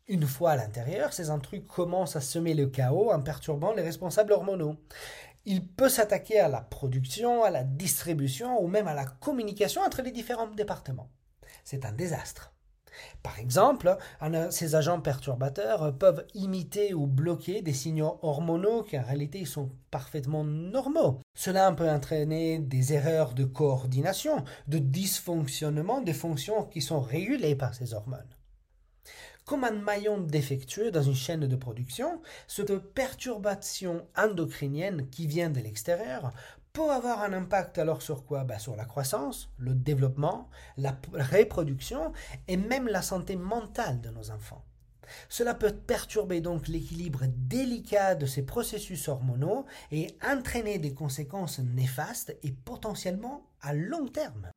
Une 0.08 0.26
fois 0.26 0.52
à 0.52 0.56
l'intérieur, 0.56 1.12
ces 1.12 1.30
intrus 1.30 1.62
commencent 1.68 2.16
à 2.16 2.20
semer 2.20 2.54
le 2.54 2.66
chaos 2.66 3.12
en 3.12 3.20
perturbant 3.20 3.72
les 3.72 3.82
responsables 3.82 4.32
hormonaux. 4.32 4.76
Il 5.44 5.66
peut 5.66 5.88
s'attaquer 5.88 6.40
à 6.40 6.48
la 6.48 6.60
production, 6.60 7.44
à 7.44 7.50
la 7.50 7.64
distribution 7.64 8.62
ou 8.62 8.66
même 8.66 8.88
à 8.88 8.94
la 8.94 9.04
communication 9.04 9.82
entre 9.82 10.02
les 10.02 10.10
différents 10.10 10.48
départements 10.48 11.10
c'est 11.70 11.84
un 11.84 11.92
désastre. 11.92 12.52
Par 13.22 13.38
exemple, 13.38 13.96
ces 14.50 14.74
agents 14.74 15.00
perturbateurs 15.00 15.96
peuvent 15.96 16.26
imiter 16.34 16.94
ou 16.94 17.06
bloquer 17.06 17.62
des 17.62 17.72
signaux 17.72 18.18
hormonaux 18.22 18.82
qui 18.82 18.98
en 18.98 19.04
réalité 19.04 19.44
sont 19.44 19.70
parfaitement 19.92 20.42
normaux. 20.42 21.20
Cela 21.36 21.70
peut 21.70 21.88
entraîner 21.88 22.58
des 22.58 22.92
erreurs 22.92 23.34
de 23.34 23.44
coordination, 23.44 24.44
de 24.66 24.78
dysfonctionnement 24.78 26.00
des 26.00 26.12
fonctions 26.12 26.64
qui 26.64 26.82
sont 26.82 27.00
régulées 27.00 27.54
par 27.54 27.76
ces 27.76 27.94
hormones. 27.94 28.34
Comme 29.44 29.62
un 29.62 29.70
maillon 29.70 30.18
défectueux 30.18 30.90
dans 30.90 31.02
une 31.02 31.14
chaîne 31.14 31.46
de 31.46 31.56
production, 31.56 32.20
cette 32.48 32.76
perturbation 32.76 34.06
endocrinienne 34.16 35.08
qui 35.08 35.28
vient 35.28 35.50
de 35.50 35.60
l'extérieur 35.60 36.32
peut 36.72 36.90
avoir 36.90 37.22
un 37.22 37.32
impact 37.32 37.78
alors 37.78 38.02
sur 38.02 38.24
quoi? 38.24 38.44
Ben, 38.44 38.58
Sur 38.58 38.76
la 38.76 38.84
croissance, 38.84 39.50
le 39.58 39.74
développement, 39.74 40.48
la 40.76 40.96
reproduction 41.32 42.12
et 42.48 42.56
même 42.56 42.86
la 42.86 43.02
santé 43.02 43.36
mentale 43.36 44.00
de 44.00 44.10
nos 44.10 44.30
enfants. 44.30 44.64
Cela 45.28 45.54
peut 45.54 45.72
perturber 45.72 46.40
donc 46.40 46.68
l'équilibre 46.68 47.24
délicat 47.26 48.14
de 48.14 48.26
ces 48.26 48.42
processus 48.42 49.08
hormonaux 49.08 49.66
et 49.90 50.06
entraîner 50.24 50.78
des 50.78 50.94
conséquences 50.94 51.58
néfastes 51.58 52.36
et 52.42 52.52
potentiellement 52.52 53.46
à 53.60 53.74
long 53.74 54.06
terme. 54.06 54.50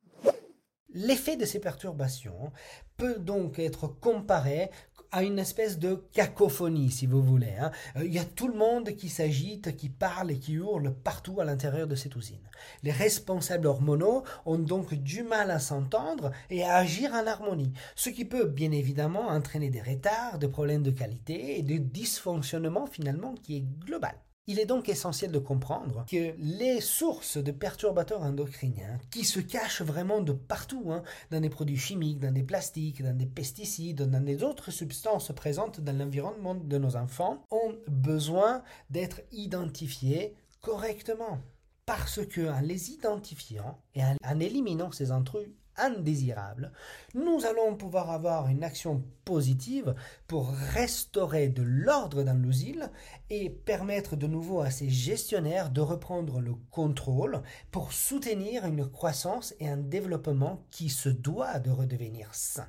L'effet 0.96 1.36
de 1.36 1.44
ces 1.44 1.58
perturbations 1.58 2.52
peut 2.96 3.18
donc 3.18 3.58
être 3.58 3.88
comparé 3.88 4.70
à 5.14 5.22
une 5.22 5.38
espèce 5.38 5.78
de 5.78 6.04
cacophonie, 6.12 6.90
si 6.90 7.06
vous 7.06 7.22
voulez. 7.22 7.54
Hein. 7.60 7.70
Euh, 7.96 8.04
il 8.04 8.12
y 8.12 8.18
a 8.18 8.24
tout 8.24 8.48
le 8.48 8.58
monde 8.58 8.96
qui 8.96 9.08
s'agite, 9.08 9.76
qui 9.76 9.88
parle 9.88 10.32
et 10.32 10.40
qui 10.40 10.54
hurle 10.54 10.92
partout 10.92 11.40
à 11.40 11.44
l'intérieur 11.44 11.86
de 11.86 11.94
cette 11.94 12.16
usine. 12.16 12.42
Les 12.82 12.90
responsables 12.90 13.68
hormonaux 13.68 14.24
ont 14.44 14.58
donc 14.58 14.92
du 14.92 15.22
mal 15.22 15.52
à 15.52 15.60
s'entendre 15.60 16.32
et 16.50 16.64
à 16.64 16.74
agir 16.74 17.12
en 17.12 17.28
harmonie, 17.28 17.72
ce 17.94 18.10
qui 18.10 18.24
peut 18.24 18.46
bien 18.46 18.72
évidemment 18.72 19.28
entraîner 19.28 19.70
des 19.70 19.82
retards, 19.82 20.40
des 20.40 20.48
problèmes 20.48 20.82
de 20.82 20.90
qualité 20.90 21.60
et 21.60 21.62
des 21.62 21.78
dysfonctionnements 21.78 22.86
finalement 22.86 23.34
qui 23.34 23.58
est 23.58 23.64
global. 23.84 24.16
Il 24.46 24.58
est 24.58 24.66
donc 24.66 24.90
essentiel 24.90 25.32
de 25.32 25.38
comprendre 25.38 26.04
que 26.10 26.34
les 26.36 26.82
sources 26.82 27.38
de 27.38 27.50
perturbateurs 27.50 28.22
endocriniens, 28.22 28.98
qui 29.10 29.24
se 29.24 29.40
cachent 29.40 29.80
vraiment 29.80 30.20
de 30.20 30.32
partout, 30.32 30.92
hein, 30.92 31.02
dans 31.30 31.40
des 31.40 31.48
produits 31.48 31.78
chimiques, 31.78 32.20
dans 32.20 32.32
des 32.32 32.42
plastiques, 32.42 33.02
dans 33.02 33.16
des 33.16 33.24
pesticides, 33.24 34.02
dans 34.02 34.22
des 34.22 34.42
autres 34.42 34.70
substances 34.70 35.32
présentes 35.34 35.80
dans 35.80 35.96
l'environnement 35.96 36.54
de 36.54 36.76
nos 36.76 36.94
enfants, 36.94 37.42
ont 37.50 37.74
besoin 37.88 38.62
d'être 38.90 39.22
identifiés 39.32 40.34
correctement. 40.60 41.38
Parce 41.86 42.24
que 42.26 42.48
en 42.50 42.60
les 42.60 42.90
identifiant 42.92 43.78
et 43.94 44.02
en 44.02 44.40
éliminant 44.40 44.90
ces 44.90 45.10
intrus 45.10 45.48
indésirable, 45.76 46.72
nous 47.14 47.44
allons 47.44 47.76
pouvoir 47.76 48.10
avoir 48.10 48.48
une 48.48 48.64
action 48.64 49.02
positive 49.24 49.94
pour 50.26 50.48
restaurer 50.48 51.48
de 51.48 51.62
l'ordre 51.62 52.22
dans 52.22 52.40
l'usine 52.40 52.90
et 53.30 53.50
permettre 53.50 54.16
de 54.16 54.26
nouveau 54.26 54.60
à 54.60 54.70
ces 54.70 54.88
gestionnaires 54.88 55.70
de 55.70 55.80
reprendre 55.80 56.40
le 56.40 56.54
contrôle 56.70 57.42
pour 57.70 57.92
soutenir 57.92 58.66
une 58.66 58.88
croissance 58.88 59.54
et 59.60 59.68
un 59.68 59.76
développement 59.76 60.64
qui 60.70 60.88
se 60.88 61.08
doit 61.08 61.58
de 61.58 61.70
redevenir 61.70 62.28
sain. 62.32 62.68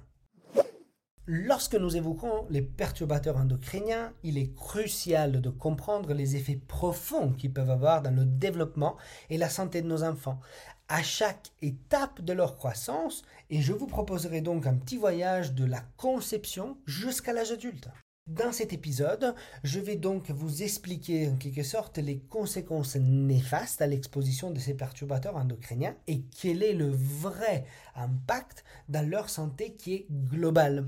Lorsque 1.27 1.73
nous 1.73 1.97
évoquons 1.97 2.45
les 2.51 2.61
perturbateurs 2.61 3.37
endocriniens, 3.37 4.13
il 4.21 4.37
est 4.37 4.53
crucial 4.53 5.41
de 5.41 5.49
comprendre 5.49 6.13
les 6.13 6.35
effets 6.35 6.59
profonds 6.67 7.33
qu'ils 7.33 7.51
peuvent 7.51 7.71
avoir 7.71 8.03
dans 8.03 8.15
le 8.15 8.25
développement 8.25 8.95
et 9.31 9.39
la 9.39 9.49
santé 9.49 9.81
de 9.81 9.87
nos 9.87 10.03
enfants, 10.03 10.39
à 10.87 11.01
chaque 11.01 11.51
étape 11.63 12.21
de 12.21 12.31
leur 12.31 12.57
croissance 12.57 13.23
et 13.49 13.59
je 13.59 13.73
vous 13.73 13.87
proposerai 13.87 14.41
donc 14.41 14.67
un 14.67 14.75
petit 14.75 14.97
voyage 14.97 15.53
de 15.53 15.65
la 15.65 15.81
conception 15.97 16.77
jusqu'à 16.85 17.33
l'âge 17.33 17.51
adulte. 17.51 17.89
Dans 18.27 18.51
cet 18.51 18.71
épisode, 18.71 19.33
je 19.63 19.79
vais 19.79 19.95
donc 19.95 20.29
vous 20.29 20.61
expliquer 20.61 21.27
en 21.27 21.37
quelque 21.37 21.63
sorte 21.63 21.97
les 21.97 22.19
conséquences 22.19 22.97
néfastes 22.97 23.81
à 23.81 23.87
l'exposition 23.87 24.51
de 24.51 24.59
ces 24.59 24.75
perturbateurs 24.75 25.37
endocriniens 25.37 25.95
et 26.05 26.21
quel 26.39 26.61
est 26.61 26.73
le 26.73 26.91
vrai 26.91 27.65
impact 27.95 28.63
dans 28.89 29.07
leur 29.07 29.31
santé 29.31 29.73
qui 29.73 29.95
est 29.95 30.07
global. 30.11 30.87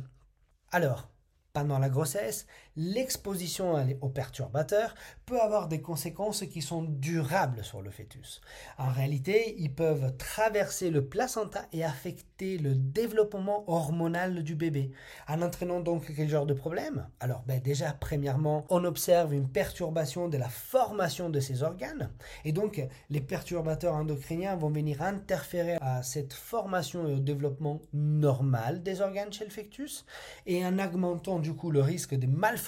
Alors, 0.71 1.09
pendant 1.53 1.79
la 1.79 1.89
grossesse, 1.89 2.45
l'exposition 2.77 3.75
aux 4.01 4.09
perturbateurs 4.09 4.93
peut 5.25 5.41
avoir 5.41 5.67
des 5.67 5.81
conséquences 5.81 6.45
qui 6.45 6.61
sont 6.61 6.83
durables 6.83 7.63
sur 7.63 7.81
le 7.81 7.89
fœtus. 7.89 8.39
En 8.77 8.89
réalité, 8.89 9.55
ils 9.57 9.73
peuvent 9.73 10.15
traverser 10.17 10.91
le 10.91 11.03
placenta 11.03 11.65
et 11.73 11.83
affecter 11.83 12.59
le 12.59 12.75
développement 12.75 13.69
hormonal 13.69 14.43
du 14.43 14.55
bébé. 14.55 14.91
En 15.27 15.41
entraînant 15.41 15.79
donc 15.79 16.13
quel 16.15 16.29
genre 16.29 16.45
de 16.45 16.53
problème? 16.53 17.09
Alors 17.19 17.43
ben 17.47 17.59
déjà, 17.59 17.93
premièrement, 17.93 18.65
on 18.69 18.85
observe 18.85 19.33
une 19.33 19.49
perturbation 19.49 20.29
de 20.29 20.37
la 20.37 20.47
formation 20.47 21.31
de 21.31 21.39
ces 21.39 21.63
organes. 21.63 22.11
Et 22.45 22.51
donc, 22.51 22.85
les 23.09 23.21
perturbateurs 23.21 23.95
endocriniens 23.95 24.55
vont 24.55 24.69
venir 24.69 25.01
interférer 25.01 25.77
à 25.81 26.03
cette 26.03 26.33
formation 26.33 27.07
et 27.07 27.15
au 27.15 27.19
développement 27.19 27.81
normal 27.91 28.83
des 28.83 29.01
organes 29.01 29.33
chez 29.33 29.45
le 29.45 29.51
fœtus. 29.51 30.05
Et 30.45 30.63
en 30.63 30.77
augmentant 30.77 31.39
du 31.39 31.55
coup 31.55 31.71
le 31.71 31.81
risque 31.81 32.13
de 32.13 32.27
malformations 32.27 32.66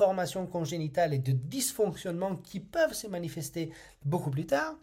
congénitales 0.52 1.14
et 1.14 1.20
de 1.20 1.32
dysfonctionnements 1.32 2.36
qui 2.36 2.60
peuvent 2.60 2.94
se 2.94 3.08
manifester 3.08 3.72
beaucoup 4.06 4.32
plus 4.32 4.46
tard, 4.46 4.76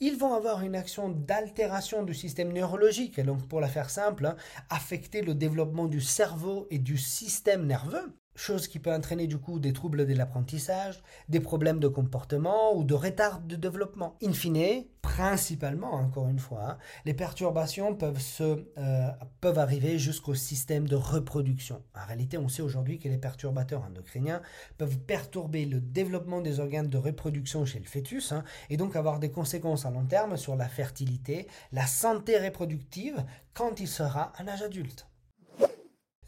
ils 0.00 0.16
vont 0.16 0.34
avoir 0.34 0.62
une 0.62 0.74
action 0.74 1.08
d'altération 1.08 2.02
du 2.02 2.14
système 2.14 2.52
neurologique, 2.52 3.18
et 3.18 3.22
donc 3.22 3.46
pour 3.46 3.60
la 3.60 3.68
faire 3.68 3.88
simple, 3.88 4.26
hein, 4.26 4.36
affecter 4.68 5.22
le 5.22 5.34
développement 5.34 5.86
du 5.86 6.00
cerveau 6.00 6.66
et 6.70 6.78
du 6.78 6.98
système 6.98 7.66
nerveux, 7.66 8.12
chose 8.34 8.66
qui 8.66 8.78
peut 8.78 8.92
entraîner 8.92 9.26
du 9.26 9.38
coup 9.38 9.58
des 9.58 9.72
troubles 9.72 10.06
de 10.06 10.14
l'apprentissage, 10.14 11.02
des 11.28 11.40
problèmes 11.40 11.80
de 11.80 11.88
comportement 11.88 12.74
ou 12.74 12.84
de 12.84 12.94
retard 12.94 13.40
de 13.40 13.56
développement. 13.56 14.16
In 14.22 14.32
fine, 14.32 14.84
principalement, 15.02 15.92
encore 15.92 16.28
une 16.28 16.38
fois, 16.38 16.70
hein, 16.70 16.78
les 17.04 17.12
perturbations 17.12 17.94
peuvent, 17.94 18.20
se, 18.20 18.64
euh, 18.78 19.10
peuvent 19.40 19.58
arriver 19.58 19.98
jusqu'au 19.98 20.34
système 20.34 20.88
de 20.88 20.96
reproduction. 20.96 21.82
En 21.94 22.06
réalité, 22.06 22.38
on 22.38 22.48
sait 22.48 22.62
aujourd'hui 22.62 22.98
que 22.98 23.08
les 23.08 23.18
perturbateurs 23.18 23.82
endocriniens 23.82 24.40
peuvent 24.78 24.98
perturber 24.98 25.66
le 25.66 25.80
développement 25.80 26.40
des 26.40 26.60
organes 26.60 26.88
de 26.88 26.98
reproduction 26.98 27.64
chez 27.64 27.80
le 27.80 27.84
fœtus 27.84 28.32
hein, 28.32 28.44
et 28.70 28.76
donc 28.76 28.96
avoir 28.96 29.18
des 29.18 29.30
conséquences 29.30 29.84
à 29.84 29.90
long 29.90 30.06
terme 30.06 30.36
sur 30.36 30.56
la 30.56 30.68
fertilité, 30.68 31.48
la 31.72 31.86
santé 31.86 32.38
reproductive 32.38 33.24
quand 33.54 33.80
il 33.80 33.88
sera 33.88 34.32
un 34.38 34.48
âge 34.48 34.62
adulte. 34.62 35.06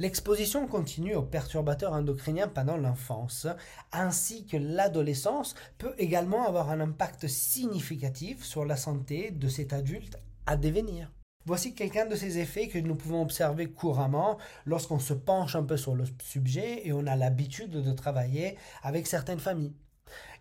L'exposition 0.00 0.66
continue 0.66 1.14
aux 1.14 1.22
perturbateurs 1.22 1.92
endocriniens 1.92 2.48
pendant 2.48 2.76
l'enfance 2.76 3.46
ainsi 3.92 4.44
que 4.44 4.56
l'adolescence 4.56 5.54
peut 5.78 5.94
également 5.98 6.48
avoir 6.48 6.70
un 6.70 6.80
impact 6.80 7.28
significatif 7.28 8.42
sur 8.42 8.64
la 8.64 8.76
santé 8.76 9.30
de 9.30 9.46
cet 9.46 9.72
adulte 9.72 10.18
à 10.46 10.56
devenir. 10.56 11.12
Voici 11.46 11.76
quelqu'un 11.76 12.06
de 12.06 12.16
ces 12.16 12.38
effets 12.38 12.66
que 12.66 12.78
nous 12.78 12.96
pouvons 12.96 13.22
observer 13.22 13.70
couramment 13.70 14.36
lorsqu'on 14.66 14.98
se 14.98 15.14
penche 15.14 15.54
un 15.54 15.62
peu 15.62 15.76
sur 15.76 15.94
le 15.94 16.06
sujet 16.20 16.84
et 16.84 16.92
on 16.92 17.06
a 17.06 17.14
l'habitude 17.14 17.70
de 17.70 17.92
travailler 17.92 18.58
avec 18.82 19.06
certaines 19.06 19.38
familles. 19.38 19.76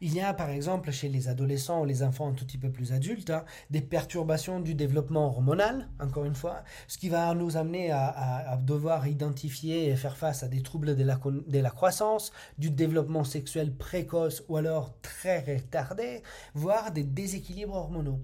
Il 0.01 0.13
y 0.13 0.21
a 0.21 0.33
par 0.33 0.49
exemple 0.49 0.91
chez 0.91 1.07
les 1.07 1.29
adolescents 1.29 1.81
ou 1.81 1.85
les 1.85 2.03
enfants 2.03 2.27
un 2.27 2.33
tout 2.33 2.45
petit 2.45 2.57
peu 2.57 2.69
plus 2.69 2.91
adultes 2.91 3.29
hein, 3.29 3.45
des 3.69 3.81
perturbations 3.81 4.59
du 4.59 4.75
développement 4.75 5.27
hormonal, 5.27 5.89
encore 5.99 6.25
une 6.25 6.35
fois, 6.35 6.63
ce 6.87 6.97
qui 6.97 7.09
va 7.09 7.33
nous 7.33 7.55
amener 7.55 7.91
à, 7.91 8.59
devoir 8.61 9.07
identifier 9.07 9.89
et 9.89 9.95
faire 9.95 10.17
face 10.17 10.43
à 10.43 10.47
des 10.47 10.61
troubles 10.61 10.95
de 10.95 11.03
la, 11.03 11.17
de 11.47 11.59
la 11.59 11.69
croissance, 11.69 12.31
du 12.57 12.69
développement 12.69 13.23
sexuel 13.23 13.73
précoce 13.73 14.43
ou 14.49 14.57
alors 14.57 14.93
très 15.01 15.39
retardé, 15.39 16.21
voire 16.53 16.91
des 16.91 17.03
déséquilibres 17.03 17.75
hormonaux. 17.75 18.19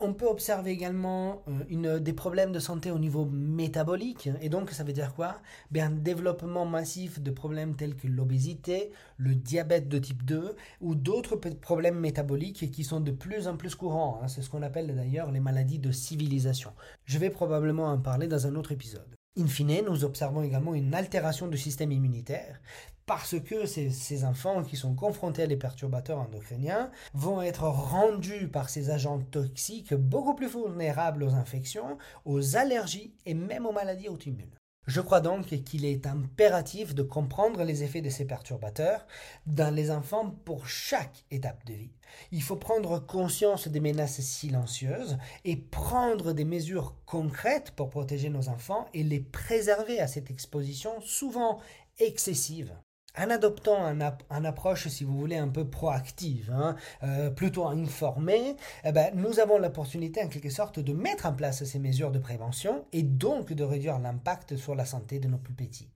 On 0.00 0.12
peut 0.12 0.26
observer 0.26 0.72
également 0.72 1.44
euh, 1.48 2.00
des 2.00 2.12
problèmes 2.12 2.50
de 2.50 2.58
santé 2.58 2.90
au 2.90 2.98
niveau 2.98 3.26
métabolique. 3.26 4.28
Et 4.40 4.48
donc, 4.48 4.70
ça 4.72 4.82
veut 4.82 4.92
dire 4.92 5.14
quoi? 5.14 5.40
Un 5.76 5.90
développement 5.90 6.66
massif 6.66 7.20
de 7.20 7.30
problèmes 7.30 7.76
tels 7.76 7.94
que 7.94 8.08
l'obésité, 8.08 8.90
le 9.18 9.36
diabète 9.36 9.88
de 9.88 9.98
type 9.98 10.24
2 10.24 10.56
ou 10.80 10.94
d'autres 10.96 11.36
problèmes 11.36 12.00
métaboliques 12.00 12.72
qui 12.72 12.82
sont 12.82 13.00
de 13.00 13.12
plus 13.12 13.46
en 13.46 13.56
plus 13.56 13.76
courants. 13.76 14.20
Hein. 14.20 14.28
C'est 14.28 14.42
ce 14.42 14.50
qu'on 14.50 14.62
appelle 14.62 14.92
d'ailleurs 14.94 15.30
les 15.30 15.40
maladies 15.40 15.78
de 15.78 15.92
civilisation. 15.92 16.72
Je 17.04 17.18
vais 17.18 17.30
probablement 17.30 17.86
en 17.86 17.98
parler 17.98 18.26
dans 18.26 18.48
un 18.48 18.56
autre 18.56 18.72
épisode. 18.72 19.14
In 19.36 19.46
fine, 19.46 19.84
nous 19.84 20.04
observons 20.04 20.42
également 20.42 20.74
une 20.74 20.94
altération 20.94 21.48
du 21.48 21.58
système 21.58 21.92
immunitaire 21.92 22.60
parce 23.06 23.38
que 23.40 23.66
ces, 23.66 24.24
enfants 24.24 24.62
qui 24.62 24.76
sont 24.76 24.94
confrontés 24.94 25.42
à 25.42 25.46
des 25.46 25.56
perturbateurs 25.56 26.18
endocriniens 26.18 26.90
vont 27.12 27.42
être 27.42 27.64
rendus 27.64 28.48
par 28.48 28.68
ces 28.70 28.90
agents 28.90 29.20
toxiques 29.30 29.94
beaucoup 29.94 30.34
plus 30.34 30.48
vulnérables 30.48 31.22
aux 31.22 31.34
infections, 31.34 31.98
aux 32.24 32.56
allergies 32.56 33.14
et 33.26 33.34
même 33.34 33.66
aux 33.66 33.72
maladies 33.72 34.08
auto-immunes. 34.08 34.54
Je 34.86 35.00
crois 35.00 35.22
donc 35.22 35.46
qu'il 35.64 35.86
est 35.86 36.06
impératif 36.06 36.94
de 36.94 37.02
comprendre 37.02 37.62
les 37.64 37.82
effets 37.84 38.02
de 38.02 38.10
ces 38.10 38.26
perturbateurs 38.26 39.06
dans 39.46 39.74
les 39.74 39.90
enfants 39.90 40.30
pour 40.44 40.68
chaque 40.68 41.24
étape 41.30 41.64
de 41.64 41.72
vie. 41.72 41.92
Il 42.32 42.42
faut 42.42 42.56
prendre 42.56 42.98
conscience 42.98 43.66
des 43.66 43.80
menaces 43.80 44.20
silencieuses 44.20 45.16
et 45.44 45.56
prendre 45.56 46.34
des 46.34 46.44
mesures 46.44 46.96
concrètes 47.06 47.70
pour 47.70 47.88
protéger 47.88 48.28
nos 48.28 48.50
enfants 48.50 48.86
et 48.92 49.02
les 49.02 49.20
préserver 49.20 50.00
à 50.00 50.06
cette 50.06 50.30
exposition 50.30 51.00
souvent 51.00 51.60
excessive 51.98 52.74
en 53.16 53.30
adoptant 53.30 53.84
une 53.84 54.46
approche, 54.46 54.88
si 54.88 55.04
vous 55.04 55.16
voulez, 55.16 55.36
un 55.36 55.48
peu 55.48 55.64
proactive, 55.64 56.52
hein, 56.54 56.76
euh, 57.02 57.30
plutôt 57.30 57.66
informée, 57.66 58.56
eh 58.84 58.92
ben, 58.92 59.10
nous 59.14 59.38
avons 59.40 59.58
l'opportunité, 59.58 60.22
en 60.22 60.28
quelque 60.28 60.50
sorte, 60.50 60.80
de 60.80 60.92
mettre 60.92 61.26
en 61.26 61.32
place 61.32 61.64
ces 61.64 61.78
mesures 61.78 62.10
de 62.10 62.18
prévention 62.18 62.84
et 62.92 63.02
donc 63.02 63.52
de 63.52 63.64
réduire 63.64 63.98
l'impact 63.98 64.56
sur 64.56 64.74
la 64.74 64.84
santé 64.84 65.18
de 65.18 65.28
nos 65.28 65.38
plus 65.38 65.54
petits. 65.54 65.88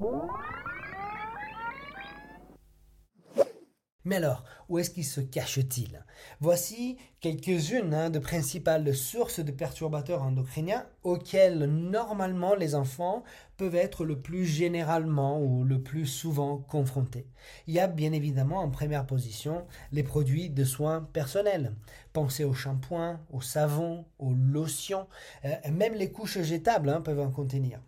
Mais 4.05 4.17
alors, 4.17 4.45
où 4.69 4.79
est-ce 4.79 4.91
qu'il 4.91 5.05
se 5.05 5.21
cache-t-il? 5.21 6.05
Voici 6.41 6.97
quelques-unes 7.21 7.93
hein, 7.93 8.11
de 8.11 8.21
principales 8.21 8.95
sources 8.95 9.41
de 9.41 9.51
perturbateurs 9.51 10.23
endocriniens 10.23 10.87
auxquels 11.03 11.65
normalement 11.65 12.55
les 12.55 12.77
enfants 12.77 13.25
peuvent 13.57 13.75
être 13.75 14.05
le 14.05 14.21
plus 14.21 14.45
généralement 14.45 15.43
ou 15.43 15.65
le 15.65 15.83
plus 15.83 16.07
souvent 16.07 16.59
confrontés. 16.59 17.27
Il 17.67 17.75
y 17.75 17.81
a 17.81 17.89
bien 17.89 18.13
évidemment 18.13 18.61
en 18.61 18.71
première 18.71 19.05
position 19.05 19.67
les 19.91 20.05
produits 20.05 20.49
de 20.49 20.65
soins 20.65 21.09
personnels. 21.13 21.75
Pensez 22.13 22.45
au 22.45 22.55
shampoing, 22.55 23.21
au 23.33 23.41
savon, 23.41 24.05
aux 24.21 24.33
lotions, 24.33 25.09
euh, 25.45 25.55
même 25.73 25.95
les 25.95 26.13
couches 26.13 26.41
jetables 26.43 26.89
hein, 26.89 27.01
peuvent 27.01 27.21
en 27.21 27.31
contenir. 27.31 27.81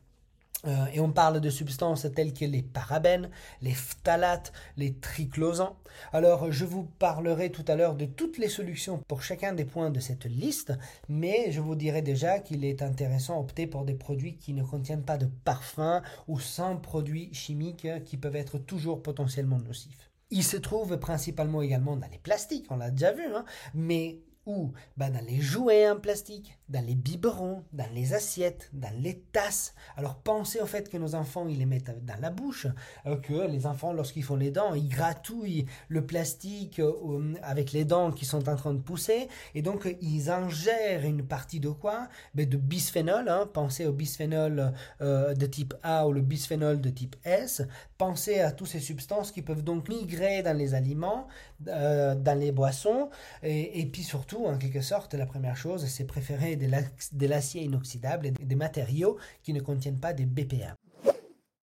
Euh, 0.66 0.86
et 0.92 1.00
on 1.00 1.10
parle 1.10 1.40
de 1.40 1.50
substances 1.50 2.06
telles 2.14 2.34
que 2.34 2.44
les 2.44 2.62
parabènes, 2.62 3.30
les 3.62 3.72
phtalates, 3.72 4.52
les 4.76 4.94
triclosans. 4.94 5.76
Alors, 6.12 6.52
je 6.52 6.64
vous 6.64 6.84
parlerai 6.84 7.50
tout 7.50 7.64
à 7.68 7.76
l'heure 7.76 7.94
de 7.94 8.04
toutes 8.04 8.38
les 8.38 8.48
solutions 8.48 9.00
pour 9.08 9.22
chacun 9.22 9.52
des 9.52 9.64
points 9.64 9.90
de 9.90 10.00
cette 10.00 10.26
liste, 10.26 10.72
mais 11.08 11.50
je 11.50 11.60
vous 11.60 11.74
dirai 11.74 12.02
déjà 12.02 12.38
qu'il 12.38 12.64
est 12.64 12.82
intéressant 12.82 13.40
d'opter 13.40 13.66
pour 13.66 13.84
des 13.84 13.94
produits 13.94 14.36
qui 14.36 14.52
ne 14.52 14.62
contiennent 14.62 15.04
pas 15.04 15.18
de 15.18 15.26
parfum 15.44 16.02
ou 16.28 16.38
sans 16.38 16.76
produits 16.76 17.32
chimiques 17.32 17.88
qui 18.04 18.16
peuvent 18.16 18.36
être 18.36 18.58
toujours 18.58 19.02
potentiellement 19.02 19.58
nocifs. 19.58 20.10
Ils 20.30 20.44
se 20.44 20.56
trouvent 20.56 20.98
principalement 20.98 21.60
également 21.60 21.96
dans 21.96 22.08
les 22.08 22.18
plastiques, 22.18 22.66
on 22.70 22.76
l'a 22.76 22.90
déjà 22.90 23.12
vu, 23.12 23.24
hein, 23.34 23.44
mais 23.74 24.20
où 24.50 24.72
bah, 24.96 25.10
Dans 25.10 25.24
les 25.24 25.40
jouets 25.40 25.88
en 25.88 25.96
plastique, 25.96 26.58
dans 26.70 26.84
les 26.86 26.94
biberons, 26.94 27.64
dans 27.72 27.92
les 27.92 28.14
assiettes, 28.14 28.70
dans 28.72 28.94
les 29.02 29.18
tasses. 29.32 29.74
Alors 29.96 30.16
pensez 30.16 30.60
au 30.60 30.66
fait 30.66 30.88
que 30.88 30.96
nos 30.96 31.14
enfants, 31.16 31.46
ils 31.48 31.58
les 31.58 31.66
mettent 31.66 32.04
dans 32.04 32.20
la 32.20 32.30
bouche, 32.30 32.68
euh, 33.06 33.16
que 33.16 33.46
les 33.48 33.66
enfants, 33.66 33.92
lorsqu'ils 33.92 34.22
font 34.22 34.36
les 34.36 34.52
dents, 34.52 34.74
ils 34.74 34.88
gratouillent 34.88 35.66
le 35.88 36.06
plastique 36.06 36.78
euh, 36.78 37.34
avec 37.42 37.72
les 37.72 37.84
dents 37.84 38.12
qui 38.12 38.24
sont 38.24 38.48
en 38.48 38.54
train 38.54 38.72
de 38.72 38.80
pousser, 38.80 39.28
et 39.54 39.62
donc 39.62 39.96
ils 40.00 40.30
ingèrent 40.30 41.04
une 41.04 41.24
partie 41.26 41.58
de 41.58 41.70
quoi? 41.70 42.08
Ben, 42.34 42.48
De 42.48 42.56
bisphénol, 42.56 43.28
hein. 43.28 43.48
pensez 43.52 43.86
au 43.86 43.92
bisphénol 43.92 44.72
euh, 45.00 45.34
de 45.34 45.46
type 45.46 45.74
A 45.82 46.06
ou 46.06 46.12
le 46.12 46.20
bisphénol 46.20 46.80
de 46.80 46.90
type 46.90 47.16
S, 47.24 47.62
pensez 47.98 48.40
à 48.40 48.52
toutes 48.52 48.68
ces 48.68 48.80
substances 48.80 49.32
qui 49.32 49.42
peuvent 49.42 49.64
donc 49.64 49.88
migrer 49.88 50.42
dans 50.42 50.56
les 50.56 50.74
aliments, 50.74 51.26
dans 51.60 52.38
les 52.38 52.52
boissons, 52.52 53.10
et 53.42 53.84
puis 53.86 54.02
surtout, 54.02 54.39
en 54.46 54.58
quelque 54.58 54.80
sorte, 54.80 55.14
la 55.14 55.26
première 55.26 55.56
chose, 55.56 55.86
c'est 55.86 56.04
préférer 56.04 56.56
de 56.56 57.26
l'acier 57.26 57.62
inoxydable 57.62 58.26
et 58.26 58.30
des 58.30 58.54
matériaux 58.54 59.18
qui 59.42 59.52
ne 59.52 59.60
contiennent 59.60 60.00
pas 60.00 60.12
des 60.12 60.26
BPA. 60.26 60.76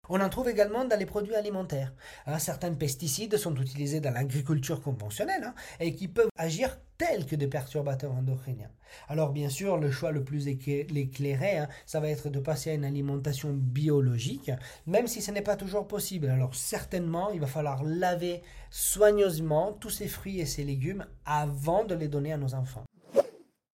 On 0.09 0.21
en 0.21 0.29
trouve 0.29 0.49
également 0.49 0.85
dans 0.85 0.97
les 0.97 1.05
produits 1.05 1.35
alimentaires. 1.35 1.93
Hein, 2.25 2.39
certains 2.39 2.73
pesticides 2.73 3.37
sont 3.37 3.55
utilisés 3.55 3.99
dans 3.99 4.13
l'agriculture 4.13 4.81
conventionnelle 4.81 5.43
hein, 5.43 5.55
et 5.79 5.93
qui 5.93 6.07
peuvent 6.07 6.29
agir 6.37 6.77
tels 6.97 7.25
que 7.25 7.35
des 7.35 7.47
perturbateurs 7.47 8.13
endocriniens. 8.13 8.71
Alors 9.07 9.31
bien 9.31 9.49
sûr, 9.49 9.77
le 9.77 9.91
choix 9.91 10.11
le 10.11 10.23
plus 10.23 10.47
éclairé, 10.47 11.57
hein, 11.57 11.67
ça 11.85 11.99
va 11.99 12.09
être 12.09 12.29
de 12.29 12.39
passer 12.39 12.71
à 12.71 12.73
une 12.73 12.85
alimentation 12.85 13.53
biologique, 13.53 14.51
même 14.85 15.07
si 15.07 15.21
ce 15.21 15.31
n'est 15.31 15.41
pas 15.41 15.57
toujours 15.57 15.87
possible. 15.87 16.29
Alors 16.29 16.55
certainement, 16.55 17.29
il 17.31 17.39
va 17.39 17.47
falloir 17.47 17.83
laver 17.83 18.41
soigneusement 18.71 19.73
tous 19.73 19.89
ces 19.89 20.07
fruits 20.07 20.39
et 20.39 20.45
ces 20.45 20.63
légumes 20.63 21.05
avant 21.25 21.83
de 21.83 21.95
les 21.95 22.07
donner 22.07 22.33
à 22.33 22.37
nos 22.37 22.55
enfants. 22.55 22.85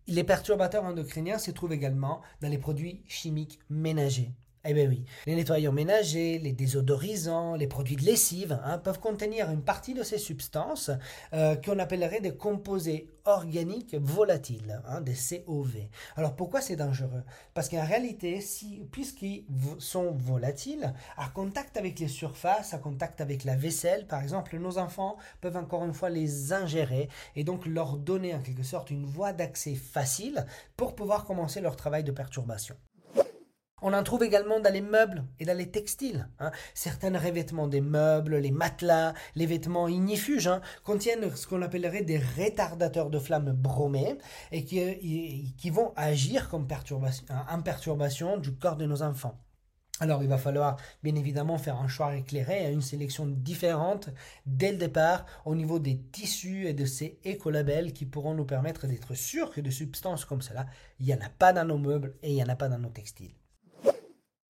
Les 0.08 0.26
perturbateurs 0.26 0.84
endocriniens 0.84 1.38
se 1.38 1.52
trouvent 1.52 1.72
également 1.72 2.22
dans 2.42 2.50
les 2.50 2.58
produits 2.58 3.04
chimiques 3.08 3.60
ménagers. 3.70 4.34
Eh 4.66 4.74
bien 4.74 4.88
oui, 4.88 5.04
les 5.26 5.36
nettoyants 5.36 5.74
ménagers, 5.74 6.40
les 6.40 6.54
désodorisants, 6.54 7.56
les 7.56 7.68
produits 7.68 7.98
de 7.98 8.04
lessive 8.04 8.58
hein, 8.64 8.78
peuvent 8.78 9.02
contenir 9.02 9.52
une 9.52 9.62
partie 9.62 9.94
de 9.94 10.04
ces 10.04 10.18
substances 10.18 10.90
euh, 11.34 11.58
qu'on 11.58 11.80
appellerait 11.80 12.22
des 12.22 12.38
composés 12.38 13.10
organiques 13.26 13.94
volatiles, 13.96 14.82
hein, 14.88 15.02
des 15.02 15.16
COV. 15.16 15.90
Alors 16.16 16.38
pourquoi 16.38 16.62
c'est 16.62 16.78
dangereux? 16.78 17.24
Parce 17.54 17.68
qu'en 17.68 17.86
réalité, 17.86 18.40
puisqu'ils 18.90 19.44
sont 19.80 20.12
volatiles, 20.14 20.94
à 21.18 21.28
contact 21.28 21.76
avec 21.76 22.00
les 22.00 22.08
surfaces, 22.08 22.74
à 22.74 22.78
contact 22.78 23.20
avec 23.20 23.44
la 23.44 23.58
vaisselle, 23.58 24.08
par 24.08 24.24
exemple, 24.24 24.58
nos 24.58 24.78
enfants 24.78 25.18
peuvent 25.42 25.58
encore 25.58 25.84
une 25.84 25.94
fois 25.94 26.10
les 26.10 26.54
ingérer 26.54 27.10
et 27.36 27.44
donc 27.44 27.66
leur 27.66 27.98
donner 27.98 28.34
en 28.34 28.40
quelque 28.40 28.64
sorte 28.64 28.92
une 28.92 29.06
voie 29.06 29.34
d'accès 29.34 29.76
facile 29.76 30.46
pour 30.78 30.96
pouvoir 30.96 31.26
commencer 31.26 31.60
leur 31.60 31.76
travail 31.76 32.06
de 32.06 32.14
perturbation. 32.14 32.78
On 33.86 33.92
en 33.92 34.02
trouve 34.02 34.24
également 34.24 34.62
dans 34.62 34.72
les 34.72 34.80
meubles 34.80 35.26
et 35.42 35.46
dans 35.46 35.58
les 35.58 35.70
textiles. 35.70 36.30
Hein. 36.40 36.52
Certains 36.74 37.12
revêtements 37.20 37.68
des 37.68 37.82
meubles, 37.82 38.38
les 38.38 38.50
matelas, 38.50 39.14
les 39.36 39.46
vêtements 39.46 39.90
ignifuges 39.90 40.48
hein, 40.48 40.62
contiennent 40.86 41.36
ce 41.36 41.46
qu'on 41.48 41.62
appellerait 41.62 42.04
des 42.04 42.18
retardateurs 42.18 43.10
de 43.10 43.20
flammes 43.20 43.52
bromés 43.52 44.18
et 44.54 44.64
qui, 44.64 45.54
qui 45.58 45.70
vont 45.70 45.92
agir 45.98 46.48
comme 46.48 46.66
perturbation, 46.66 48.38
du 48.38 48.54
corps 48.56 48.78
de 48.78 48.86
nos 48.86 49.02
enfants. 49.02 49.38
Alors 50.00 50.24
il 50.24 50.30
va 50.30 50.38
falloir 50.38 50.78
bien 51.04 51.16
évidemment 51.16 51.58
faire 51.58 51.76
un 51.76 51.90
choix 51.90 52.16
éclairé, 52.16 52.72
une 52.72 52.82
sélection 52.82 53.28
différente 53.28 54.10
dès 54.46 54.72
le 54.72 54.78
départ 54.78 55.26
au 55.44 55.56
niveau 55.56 55.80
des 55.80 56.00
tissus 56.00 56.68
et 56.68 56.74
de 56.74 56.86
ces 56.86 57.20
écolabels 57.26 57.92
qui 57.92 58.06
pourront 58.06 58.34
nous 58.34 58.46
permettre 58.46 58.88
d'être 58.88 59.14
sûrs 59.14 59.52
que 59.52 59.60
des 59.60 59.72
substances 59.72 60.24
comme 60.24 60.42
cela, 60.42 60.68
il 61.02 61.06
n'y 61.08 61.14
en 61.14 61.20
a 61.20 61.30
pas 61.30 61.52
dans 61.52 61.66
nos 61.66 61.78
meubles 61.78 62.16
et 62.24 62.30
il 62.30 62.36
n'y 62.36 62.44
en 62.44 62.50
a 62.50 62.56
pas 62.56 62.70
dans 62.70 62.80
nos 62.80 62.90
textiles. 62.90 63.34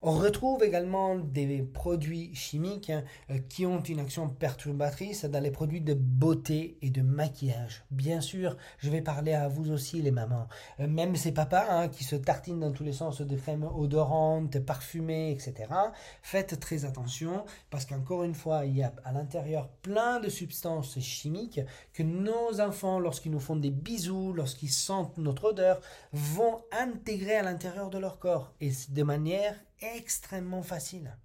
On 0.06 0.18
retrouve 0.18 0.62
également 0.62 1.16
des 1.16 1.62
produits 1.62 2.34
chimiques 2.34 2.90
hein, 2.90 3.04
euh, 3.30 3.38
qui 3.48 3.64
ont 3.64 3.80
une 3.80 4.00
action 4.00 4.28
perturbatrice 4.28 5.24
dans 5.24 5.40
les 5.40 5.50
produits 5.50 5.80
de 5.80 5.94
beauté 5.94 6.76
et 6.82 6.90
de 6.90 7.00
maquillage. 7.00 7.86
Bien 7.90 8.20
sûr, 8.20 8.58
je 8.76 8.90
vais 8.90 9.00
parler 9.00 9.32
à 9.32 9.48
vous 9.48 9.70
aussi 9.70 10.02
les 10.02 10.10
mamans. 10.10 10.46
Euh, 10.80 10.88
même 10.88 11.16
ces 11.16 11.32
papas 11.32 11.64
hein, 11.70 11.88
qui 11.88 12.04
se 12.04 12.16
tartinent 12.16 12.60
dans 12.60 12.72
tous 12.72 12.84
les 12.84 12.92
sens 12.92 13.22
de 13.22 13.34
crèmes 13.34 13.66
odorantes, 13.74 14.58
parfumées, 14.58 15.30
etc. 15.30 15.72
Faites 16.20 16.60
très 16.60 16.84
attention 16.84 17.46
parce 17.70 17.86
qu'encore 17.86 18.24
une 18.24 18.34
fois, 18.34 18.66
il 18.66 18.76
y 18.76 18.82
a 18.82 18.92
à 19.06 19.12
l'intérieur 19.12 19.70
plein 19.80 20.20
de 20.20 20.28
substances 20.28 20.98
chimiques 20.98 21.62
que 21.94 22.02
nos 22.02 22.60
enfants, 22.60 22.98
lorsqu'ils 22.98 23.32
nous 23.32 23.40
font 23.40 23.56
des 23.56 23.70
bisous, 23.70 24.34
lorsqu'ils 24.34 24.68
sentent 24.68 25.16
notre 25.16 25.44
odeur, 25.44 25.80
vont 26.12 26.60
intégrer 26.72 27.36
à 27.36 27.42
l'intérieur 27.42 27.88
de 27.88 27.96
leur 27.96 28.18
corps 28.18 28.52
et 28.60 28.70
de 28.90 29.02
manière 29.02 29.58
extrêmement 29.96 30.62
facile. 30.62 31.16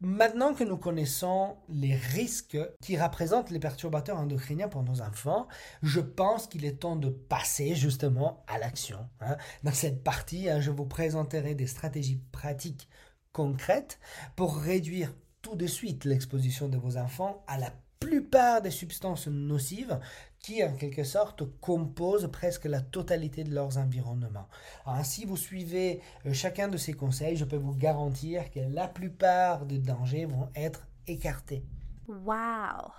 Maintenant 0.00 0.52
que 0.52 0.64
nous 0.64 0.76
connaissons 0.76 1.56
les 1.68 1.94
risques 1.94 2.58
qui 2.82 2.98
représentent 2.98 3.50
les 3.50 3.58
perturbateurs 3.58 4.18
endocriniens 4.18 4.68
pour 4.68 4.82
nos 4.82 5.00
enfants, 5.00 5.48
je 5.82 6.00
pense 6.00 6.46
qu'il 6.46 6.66
est 6.66 6.80
temps 6.80 6.96
de 6.96 7.08
passer 7.08 7.74
justement 7.74 8.44
à 8.46 8.58
l'action. 8.58 9.08
Hein. 9.20 9.38
Dans 9.62 9.72
cette 9.72 10.04
partie, 10.04 10.50
hein, 10.50 10.60
je 10.60 10.70
vous 10.70 10.84
présenterai 10.84 11.54
des 11.54 11.66
stratégies 11.66 12.20
pratiques 12.32 12.88
concrètes 13.32 13.98
pour 14.36 14.56
réduire 14.58 15.14
tout 15.40 15.56
de 15.56 15.66
suite 15.66 16.04
l'exposition 16.04 16.68
de 16.68 16.76
vos 16.76 16.98
enfants 16.98 17.42
à 17.46 17.56
la 17.56 17.70
plupart 18.14 18.62
des 18.62 18.70
substances 18.70 19.26
nocives 19.26 19.98
qui, 20.38 20.62
en 20.62 20.76
quelque 20.76 21.02
sorte, 21.02 21.42
composent 21.60 22.30
presque 22.30 22.66
la 22.66 22.80
totalité 22.80 23.42
de 23.42 23.52
leurs 23.52 23.76
environnements. 23.76 24.46
Alors, 24.86 25.04
si 25.04 25.24
vous 25.24 25.36
suivez 25.36 26.00
euh, 26.24 26.32
chacun 26.32 26.68
de 26.68 26.76
ces 26.76 26.92
conseils, 26.92 27.36
je 27.36 27.44
peux 27.44 27.56
vous 27.56 27.74
garantir 27.74 28.52
que 28.52 28.60
la 28.60 28.86
plupart 28.86 29.66
des 29.66 29.80
dangers 29.80 30.26
vont 30.26 30.48
être 30.54 30.86
écartés. 31.08 31.64
Wow! 32.06 32.92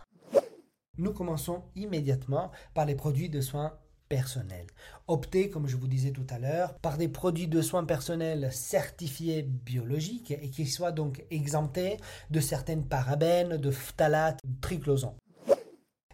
Nous 0.98 1.14
commençons 1.14 1.64
immédiatement 1.76 2.52
par 2.74 2.86
les 2.86 2.96
produits 2.96 3.30
de 3.30 3.40
soins 3.40 3.72
personnels. 4.10 4.68
Optez, 5.08 5.50
comme 5.50 5.68
je 5.68 5.78
vous 5.78 5.88
disais 5.88 6.12
tout 6.12 6.26
à 6.30 6.40
l'heure, 6.40 6.76
par 6.80 6.98
des 6.98 7.08
produits 7.08 7.48
de 7.48 7.62
soins 7.62 7.86
personnels 7.86 8.50
certifiés 8.52 9.44
biologiques 9.44 10.32
et 10.32 10.50
qui 10.50 10.66
soient 10.66 10.92
donc 10.92 11.24
exemptés 11.32 11.98
de 12.30 12.40
certaines 12.40 12.86
parabènes, 12.86 13.58
de 13.58 13.72
phtalates, 13.72 14.40
de 14.44 14.62
triclosans. 14.62 15.16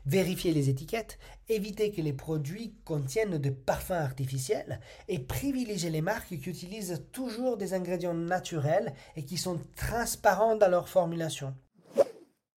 Vérifiez 0.05 0.51
les 0.51 0.69
étiquettes, 0.69 1.19
évitez 1.47 1.91
que 1.91 2.01
les 2.01 2.13
produits 2.13 2.73
contiennent 2.85 3.37
de 3.37 3.49
parfums 3.51 3.91
artificiels 3.91 4.79
et 5.07 5.19
privilégiez 5.19 5.91
les 5.91 6.01
marques 6.01 6.29
qui 6.29 6.49
utilisent 6.49 7.03
toujours 7.11 7.55
des 7.55 7.75
ingrédients 7.75 8.15
naturels 8.15 8.93
et 9.15 9.23
qui 9.23 9.37
sont 9.37 9.59
transparents 9.75 10.55
dans 10.55 10.69
leur 10.69 10.89
formulation. 10.89 11.53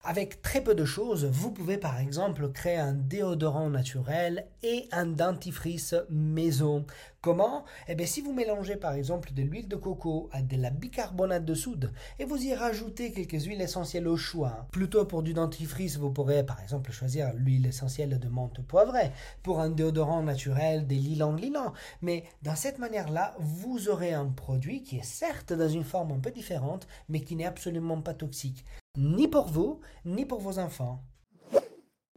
Avec 0.07 0.43
très 0.43 0.61
peu 0.61 0.75
de 0.75 0.85
choses, 0.85 1.25
vous 1.25 1.49
pouvez 1.49 1.79
par 1.79 1.99
exemple 1.99 2.51
créer 2.51 2.77
un 2.77 2.93
déodorant 2.93 3.71
naturel 3.71 4.45
et 4.61 4.87
un 4.91 5.07
dentifrice 5.07 5.95
maison. 6.11 6.85
Comment? 7.21 7.65
Eh 7.87 7.95
bien 7.95 8.05
si 8.05 8.21
vous 8.21 8.31
mélangez 8.31 8.75
par 8.75 8.93
exemple 8.93 9.33
de 9.33 9.41
l'huile 9.41 9.67
de 9.67 9.75
coco 9.75 10.29
à 10.31 10.43
de 10.43 10.57
la 10.57 10.69
bicarbonate 10.69 11.43
de 11.43 11.55
soude 11.55 11.91
et 12.19 12.25
vous 12.25 12.37
y 12.37 12.53
rajoutez 12.53 13.13
quelques 13.13 13.45
huiles 13.45 13.63
essentielles 13.63 14.07
au 14.07 14.15
choix. 14.15 14.67
Plutôt 14.71 15.05
pour 15.05 15.23
du 15.23 15.33
dentifrice, 15.33 15.97
vous 15.97 16.11
pourrez 16.11 16.45
par 16.45 16.61
exemple 16.61 16.91
choisir 16.91 17.33
l'huile 17.33 17.65
essentielle 17.65 18.19
de 18.19 18.27
menthe 18.27 18.61
poivrée. 18.61 19.11
Pour 19.41 19.59
un 19.59 19.71
déodorant 19.71 20.21
naturel, 20.21 20.85
des 20.85 20.97
lilang 20.97 21.35
lilang. 21.35 21.73
Mais 22.03 22.25
dans 22.43 22.55
cette 22.55 22.77
manière-là, 22.77 23.33
vous 23.39 23.89
aurez 23.89 24.13
un 24.13 24.27
produit 24.27 24.83
qui 24.83 24.97
est 24.97 25.03
certes 25.03 25.51
dans 25.51 25.67
une 25.67 25.83
forme 25.83 26.11
un 26.11 26.19
peu 26.19 26.29
différente, 26.29 26.87
mais 27.09 27.21
qui 27.21 27.35
n'est 27.35 27.45
absolument 27.45 28.01
pas 28.01 28.13
toxique 28.13 28.65
ni 28.97 29.27
pour 29.27 29.47
vous, 29.47 29.79
ni 30.05 30.25
pour 30.25 30.39
vos 30.39 30.59
enfants. 30.59 31.03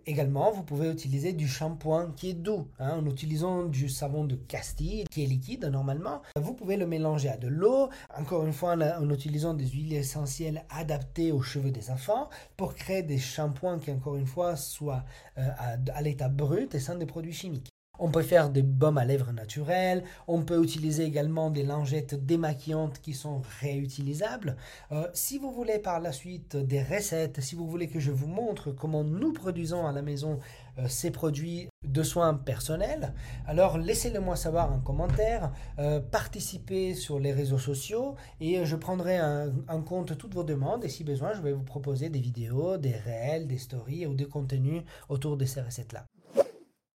Également, 0.09 0.51
vous 0.51 0.63
pouvez 0.63 0.91
utiliser 0.91 1.35
du 1.35 1.47
shampoing 1.47 2.13
qui 2.17 2.31
est 2.31 2.35
doux, 2.35 2.67
hein, 2.79 2.97
en 2.99 3.05
utilisant 3.05 3.65
du 3.65 3.91
savon 3.91 4.25
de 4.25 4.37
Castille 4.37 5.05
qui 5.11 5.23
est 5.23 5.27
liquide 5.27 5.67
normalement. 5.67 6.23
Vous 6.41 6.55
pouvez 6.55 6.79
le 6.79 6.87
mélanger 6.87 7.29
à 7.29 7.37
de 7.37 7.47
l'eau, 7.47 7.91
encore 8.17 8.47
une 8.47 8.55
fois 8.55 8.73
en, 8.73 9.11
utilisant 9.11 9.53
des 9.53 9.67
huiles 9.67 9.93
essentielles 9.93 10.65
adaptées 10.71 11.31
aux 11.31 11.43
cheveux 11.43 11.71
des 11.71 11.91
enfants 11.91 12.31
pour 12.57 12.75
créer 12.75 13.03
des 13.03 13.19
shampoings 13.19 13.81
qui, 13.81 13.91
encore 13.91 14.17
une 14.17 14.27
fois, 14.27 14.57
soient 14.57 15.05
euh, 15.37 15.51
à 15.93 16.01
l'état 16.01 16.31
brut 16.31 16.75
et 16.75 16.81
sans 16.81 16.95
des 16.95 17.05
produits 17.05 17.35
chimiques. 17.35 17.69
On 18.01 18.11
peut 18.11 18.23
faire 18.23 18.51
des 18.51 18.63
baumes 18.63 18.99
à 18.99 19.05
lèvres 19.05 19.33
naturels, 19.33 20.05
on 20.29 20.43
peut 20.43 20.63
utiliser 20.63 21.05
également 21.05 21.51
des 21.51 21.65
lingettes 21.65 22.15
démaquillantes 22.15 23.01
qui 23.01 23.13
sont 23.13 23.43
réutilisables. 23.61 24.57
Euh, 24.93 25.09
si 25.15 25.39
vous 25.39 25.51
voulez 25.51 25.79
par 25.79 26.01
la 26.01 26.13
suite 26.13 26.57
des 26.57 26.83
recettes, 26.83 27.41
si 27.41 27.57
vous 27.57 27.67
voulez 27.67 27.89
que 27.89 27.99
je 27.99 28.13
vous 28.13 28.29
montre 28.29 28.71
comment 28.71 29.03
nous 29.03 29.33
produisons 29.33 29.87
à 29.87 29.93
la 29.93 30.03
maison 30.03 30.39
euh, 30.79 30.87
ces 30.87 31.11
produits 31.11 31.69
de 31.85 32.03
soins 32.03 32.35
personnels, 32.35 33.15
alors 33.47 33.79
laissez-le 33.79 34.21
moi 34.21 34.37
savoir 34.37 34.73
en 34.73 34.79
commentaire, 34.79 35.51
euh, 35.79 36.01
participez 36.01 36.95
sur 36.95 37.19
les 37.19 37.33
réseaux 37.33 37.59
sociaux 37.59 38.15
et 38.41 38.65
je 38.65 38.77
prendrai 38.77 39.19
en 39.21 39.83
compte 39.83 40.17
toutes 40.17 40.35
vos 40.35 40.45
demandes 40.45 40.85
et 40.85 40.89
si 40.89 41.05
besoin 41.05 41.33
je 41.35 41.41
vais 41.41 41.53
vous 41.53 41.65
proposer 41.65 42.11
des 42.11 42.21
vidéos, 42.21 42.77
des 42.77 42.95
réels, 42.95 43.47
des 43.49 43.59
stories 43.59 44.07
ou 44.07 44.15
des 44.15 44.27
contenus 44.27 44.83
autour 45.09 45.37
de 45.37 45.45
ces 45.45 45.61
recettes-là. 45.61 46.07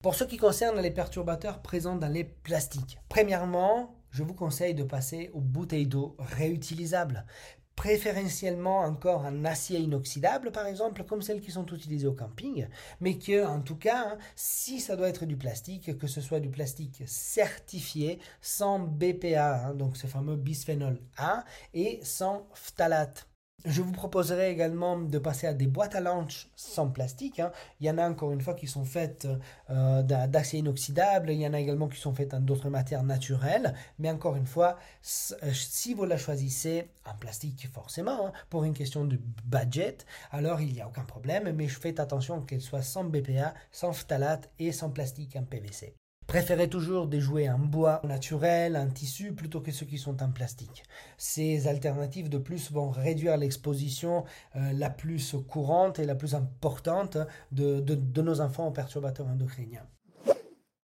Pour 0.02 0.16
ce 0.16 0.24
qui 0.24 0.38
concerne 0.38 0.82
les 0.82 0.90
perturbateurs 0.90 1.62
présents 1.62 1.96
dans 1.96 2.12
les 2.12 2.24
plastiques, 2.24 2.98
premièrement, 3.08 3.94
je 4.10 4.24
vous 4.24 4.34
conseille 4.34 4.74
de 4.74 4.84
passer 4.84 5.30
aux 5.36 5.42
bouteilles 5.42 5.86
d'eau 5.86 6.16
réutilisables, 6.18 7.24
préférentiellement 7.76 8.80
encore 8.80 9.26
en 9.26 9.46
acier 9.46 9.78
inoxydable 9.78 10.52
par 10.52 10.66
exemple, 10.66 11.04
comme 11.04 11.22
celles 11.22 11.40
qui 11.40 11.52
sont 11.52 11.68
utilisées 11.68 12.08
au 12.08 12.14
camping, 12.14 12.68
mais 13.00 13.20
que 13.20 13.46
en 13.46 13.62
tout 13.62 13.76
cas, 13.76 14.14
hein, 14.14 14.18
si 14.36 14.80
ça 14.80 14.96
doit 14.96 15.08
être 15.08 15.26
du 15.26 15.38
plastique, 15.38 15.96
que 16.00 16.08
ce 16.08 16.20
soit 16.20 16.40
du 16.40 16.50
plastique 16.50 17.04
certifié 17.06 18.18
sans 18.42 18.80
BPA, 18.80 19.68
hein, 19.68 19.76
donc 19.76 19.98
ce 19.98 20.08
fameux 20.08 20.36
bisphénol 20.36 21.00
A, 21.18 21.46
et 21.76 22.00
sans 22.02 22.48
phtalate. 22.56 23.28
Je 23.66 23.82
vous 23.82 23.92
proposerai 23.92 24.50
également 24.50 24.98
de 24.98 25.20
passer 25.20 25.46
à 25.46 25.54
des 25.54 25.68
boîtes 25.68 25.96
à 25.96 26.00
lunch 26.00 26.50
sans 26.56 26.90
plastique. 26.90 27.40
Hein. 27.40 27.52
Il 27.80 27.86
y 27.86 27.92
en 27.92 27.98
a 28.00 28.10
encore 28.10 28.32
une 28.32 28.42
fois 28.42 28.56
qui 28.56 28.68
sont 28.68 28.86
faites 28.86 29.28
euh, 29.70 30.02
d'acier 30.02 30.60
inoxydable, 30.60 31.30
il 31.32 31.40
y 31.40 31.48
en 31.48 31.54
a 31.54 31.60
également 31.60 31.88
qui 31.88 32.00
sont 32.00 32.14
faites 32.14 32.34
d'autres 32.36 32.70
matières 32.70 33.04
naturelles. 33.04 33.76
Mais 34.00 34.10
encore 34.10 34.36
une 34.36 34.48
fois, 34.48 34.78
euh, 35.44 35.52
si 35.54 35.94
vous 35.94 36.06
la 36.06 36.18
choisissez 36.18 36.90
en 37.06 37.16
plastique 37.16 37.70
forcément, 37.72 38.28
hein, 38.28 38.32
pour 38.50 38.64
une 38.64 38.74
question 38.74 39.06
de 39.06 39.20
budget, 39.46 39.98
alors 40.32 40.60
il 40.62 40.74
n'y 40.74 40.82
a 40.82 40.88
aucun 40.88 41.04
problème. 41.04 41.52
Mais 41.56 41.68
faites 41.68 42.00
attention 42.00 42.42
qu'elle 42.42 42.62
soit 42.62 42.82
sans 42.82 43.04
BPA, 43.04 43.54
sans 43.72 43.94
phtalate 43.94 44.50
et 44.58 44.72
sans 44.72 44.90
plastique 44.90 45.36
en 45.36 45.44
PVC. 45.44 46.01
Préférez 46.32 46.70
toujours 46.70 47.08
des 47.08 47.20
jouets 47.20 47.50
en 47.50 47.60
bois 47.60 48.00
naturel, 48.06 48.78
en 48.78 48.88
tissu, 48.88 49.34
plutôt 49.34 49.60
que 49.60 49.74
ceux 49.74 49.86
qui 49.86 49.98
sont 49.98 50.24
en 50.24 50.32
plastique. 50.32 50.86
Ces 51.18 51.68
alternatives 51.68 52.30
de 52.30 52.38
plus 52.38 52.72
vont 52.72 52.90
réduire 52.90 53.36
l'exposition 53.36 54.24
euh, 54.56 54.72
la 54.72 54.90
plus 54.90 55.36
courante 55.50 56.00
et 56.00 56.06
la 56.06 56.16
plus 56.16 56.34
importante 56.34 57.18
de, 57.52 58.22
nos 58.22 58.40
enfants 58.40 58.66
aux 58.66 58.72
perturbateurs 58.72 59.28
endocriniens. 59.28 59.86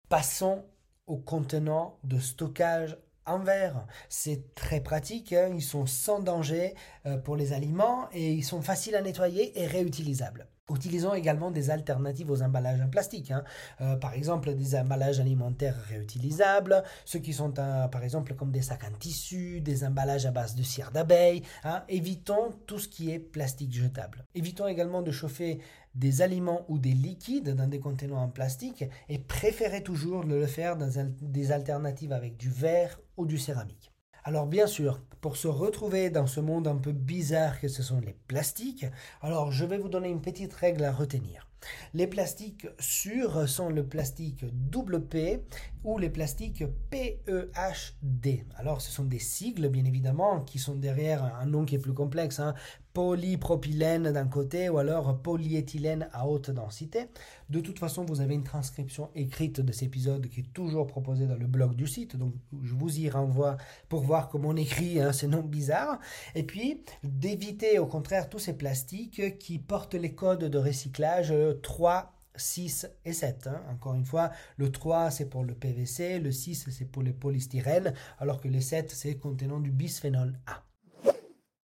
Passons 0.09 0.65
aux 1.05 1.15
contenants 1.15 1.97
de 2.03 2.19
stockage 2.19 2.97
en 3.27 3.39
verre. 3.39 3.85
C'est 4.09 4.55
très 4.55 4.79
pratique, 4.79 5.33
hein. 5.33 5.51
ils 5.53 5.61
sont 5.61 5.85
sans 5.85 6.19
danger 6.19 6.73
euh, 7.05 7.17
pour 7.17 7.35
les 7.35 7.53
aliments 7.53 8.07
et 8.13 8.33
ils 8.33 8.43
sont 8.43 8.61
faciles 8.61 8.95
à 8.95 9.01
nettoyer 9.01 9.59
et 9.61 9.67
réutilisables. 9.67 10.47
Utilisons 10.73 11.13
également 11.13 11.49
des 11.49 11.69
alternatives 11.69 12.29
aux 12.29 12.41
emballages 12.41 12.81
en 12.81 12.89
plastique. 12.89 13.31
Hein. 13.31 13.45
Euh, 13.79 13.95
par 13.95 14.13
exemple, 14.13 14.53
des 14.53 14.75
emballages 14.75 15.21
alimentaires 15.21 15.77
réutilisables, 15.87 16.83
ceux 17.05 17.19
qui 17.19 17.31
sont 17.31 17.51
par 17.51 18.03
exemple 18.03 18.33
comme 18.33 18.51
des 18.51 18.61
sacs 18.61 18.83
en 18.83 18.91
tissu, 18.97 19.61
des 19.61 19.85
emballages 19.85 20.25
à 20.25 20.31
base 20.31 20.55
de 20.55 20.63
cire 20.63 20.91
d'abeille. 20.91 21.43
Hein. 21.63 21.83
Évitons 21.87 22.51
tout 22.65 22.79
ce 22.79 22.89
qui 22.89 23.11
est 23.11 23.19
plastique 23.19 23.73
jetable. 23.73 24.25
Évitons 24.35 24.67
également 24.67 25.01
de 25.01 25.11
chauffer 25.11 25.59
des 25.97 26.21
aliments 26.21 26.63
ou 26.69 26.77
des 26.77 26.93
liquides 26.93 27.55
dans 27.55 27.67
des 27.67 27.79
contenants 27.79 28.21
en 28.21 28.29
plastique 28.29 28.85
et 29.09 29.17
préférez 29.17 29.83
toujours 29.83 30.23
le 30.23 30.45
faire 30.45 30.77
dans 30.77 30.89
des 31.21 31.51
alternatives 31.51 32.13
avec 32.13 32.37
du 32.37 32.49
verre 32.49 32.99
ou 33.17 33.25
du 33.25 33.37
céramique. 33.37 33.91
Alors 34.23 34.45
bien 34.45 34.67
sûr, 34.67 35.01
pour 35.21 35.37
se 35.37 35.47
retrouver 35.47 36.09
dans 36.09 36.27
ce 36.27 36.39
monde 36.39 36.67
un 36.67 36.75
peu 36.75 36.91
bizarre 36.91 37.59
que 37.59 37.67
ce 37.67 37.81
sont 37.81 37.99
les 37.99 38.15
plastiques, 38.27 38.85
alors 39.21 39.51
je 39.51 39.65
vais 39.65 39.77
vous 39.77 39.89
donner 39.89 40.09
une 40.09 40.21
petite 40.21 40.53
règle 40.53 40.83
à 40.83 40.91
retenir. 40.91 41.47
Les 41.93 42.07
plastiques 42.07 42.67
sûrs 42.79 43.47
sont 43.49 43.69
le 43.69 43.85
plastique 43.85 44.43
WP 44.43 45.41
ou 45.83 45.97
les 45.97 46.09
plastiques 46.09 46.63
PEHD. 46.89 48.45
Alors 48.55 48.81
ce 48.81 48.91
sont 48.91 49.05
des 49.05 49.19
sigles 49.19 49.69
bien 49.69 49.85
évidemment 49.85 50.41
qui 50.41 50.59
sont 50.59 50.75
derrière 50.75 51.23
un 51.23 51.45
nom 51.45 51.65
qui 51.65 51.75
est 51.75 51.79
plus 51.79 51.93
complexe. 51.93 52.39
Hein 52.39 52.53
polypropylène 52.97 54.11
d'un 54.11 54.25
côté 54.25 54.69
ou 54.69 54.79
alors 54.79 55.21
polyéthylène 55.21 56.09
à 56.13 56.27
haute 56.27 56.49
densité. 56.49 57.05
De 57.47 57.59
toute 57.59 57.77
façon, 57.77 58.03
vous 58.03 58.21
avez 58.21 58.33
une 58.33 58.43
transcription 58.43 59.11
écrite 59.13 59.61
de 59.61 59.71
cet 59.71 59.83
épisode 59.83 60.27
qui 60.29 60.39
est 60.39 60.51
toujours 60.51 60.87
proposée 60.87 61.27
dans 61.27 61.35
le 61.35 61.45
blog 61.45 61.75
du 61.75 61.85
site, 61.85 62.15
donc 62.15 62.33
je 62.63 62.73
vous 62.73 62.97
y 62.97 63.07
renvoie 63.07 63.57
pour 63.87 64.01
voir 64.01 64.29
comment 64.29 64.49
on 64.49 64.55
écrit 64.55 64.99
hein, 64.99 65.13
ces 65.13 65.27
noms 65.27 65.43
bizarres. 65.43 65.99
Et 66.33 66.41
puis, 66.41 66.81
d'éviter 67.03 67.77
au 67.77 67.85
contraire 67.85 68.29
tous 68.29 68.39
ces 68.39 68.53
plastiques 68.53 69.37
qui 69.37 69.59
portent 69.59 69.93
les 69.93 70.15
codes 70.15 70.45
de 70.45 70.57
recyclage 70.57 71.31
3, 71.53 72.13
6 72.35 72.87
et 73.05 73.13
7. 73.13 73.47
Hein. 73.47 73.61
Encore 73.71 73.95
une 73.95 74.05
fois, 74.05 74.31
le 74.57 74.71
3 74.71 75.11
c'est 75.11 75.25
pour 75.25 75.43
le 75.43 75.53
PVC, 75.53 76.19
le 76.19 76.31
6 76.31 76.69
c'est 76.71 76.85
pour 76.85 77.03
le 77.03 77.13
polystyrène, 77.13 77.93
alors 78.19 78.39
que 78.39 78.47
le 78.47 78.61
7 78.61 78.91
c'est 78.91 79.17
contenant 79.17 79.59
du 79.59 79.71
bisphénol 79.71 80.39
A. 80.45 80.63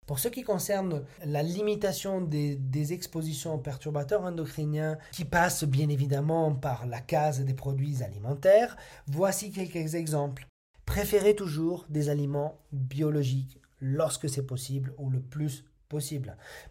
Pour 0.05 0.19
ce 0.19 0.27
qui 0.27 0.43
concerne 0.43 1.05
la 1.25 1.43
limitation 1.43 2.19
des, 2.19 2.93
expositions 2.93 3.55
aux 3.55 3.59
perturbateurs 3.59 4.23
endocriniens 4.23 4.97
qui 5.13 5.23
passent 5.23 5.63
bien 5.63 5.87
évidemment 5.87 6.53
par 6.53 6.85
la 6.85 6.99
case 6.99 7.39
des 7.39 7.53
produits 7.53 8.03
alimentaires, 8.03 8.75
voici 9.07 9.51
quelques 9.51 9.95
exemples. 9.95 10.45
Préférez 10.85 11.35
toujours 11.35 11.85
des 11.87 12.09
aliments 12.09 12.59
biologiques 12.73 13.61
lorsque 13.79 14.29
c'est 14.29 14.45
possible 14.45 14.93
ou 14.97 15.09
le 15.09 15.21
plus 15.21 15.63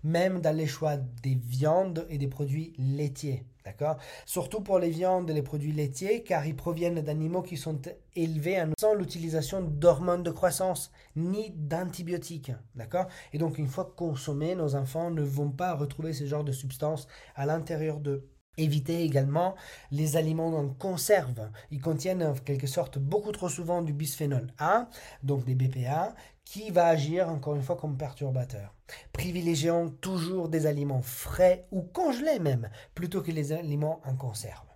même 0.02 0.40
dans 0.40 0.56
les 0.56 0.66
choix 0.66 0.96
des 0.96 1.34
viandes 1.34 2.06
et 2.08 2.18
des 2.18 2.28
produits 2.28 2.72
laitiers. 2.78 3.44
D'accord? 3.64 3.96
Surtout 4.26 4.60
pour 4.60 4.80
les 4.80 4.90
viandes 4.90 5.30
et 5.30 5.34
les 5.34 5.42
produits 5.42 5.72
laitiers, 5.72 6.24
car 6.24 6.44
ils 6.46 6.56
proviennent 6.56 7.00
d'animaux 7.00 7.42
qui 7.42 7.56
sont 7.56 7.80
élevés 8.16 8.64
sans 8.78 8.94
l'utilisation 8.94 9.62
d'hormones 9.62 10.24
de 10.24 10.32
croissance 10.32 10.90
ni 11.14 11.50
d'antibiotiques. 11.50 12.52
D'accord? 12.74 13.06
Et 13.32 13.38
donc, 13.38 13.58
une 13.58 13.68
fois 13.68 13.92
consommés, 13.96 14.56
nos 14.56 14.74
enfants 14.74 15.10
ne 15.10 15.22
vont 15.22 15.50
pas 15.50 15.74
retrouver 15.74 16.12
ce 16.12 16.26
genre 16.26 16.44
de 16.44 16.52
substances 16.52 17.06
à 17.36 17.46
l'intérieur 17.46 18.00
d'eux. 18.00 18.28
Évitez 18.58 19.02
également 19.02 19.54
les 19.90 20.16
aliments 20.18 20.54
en 20.54 20.68
conserve. 20.68 21.50
Ils 21.70 21.80
contiennent 21.80 22.22
en 22.22 22.34
quelque 22.34 22.66
sorte 22.66 22.98
beaucoup 22.98 23.32
trop 23.32 23.48
souvent 23.48 23.80
du 23.80 23.94
bisphénol 23.94 24.52
A, 24.58 24.90
donc 25.22 25.46
des 25.46 25.54
BPA, 25.54 26.14
qui 26.44 26.70
va 26.70 26.86
agir 26.86 27.30
encore 27.30 27.54
une 27.54 27.62
fois 27.62 27.76
comme 27.76 27.96
perturbateur. 27.96 28.74
Privilégions 29.14 29.88
toujours 29.88 30.50
des 30.50 30.66
aliments 30.66 31.00
frais 31.00 31.66
ou 31.70 31.80
congelés 31.80 32.40
même, 32.40 32.68
plutôt 32.94 33.22
que 33.22 33.32
les 33.32 33.52
aliments 33.52 34.02
en 34.04 34.16
conserve. 34.16 34.66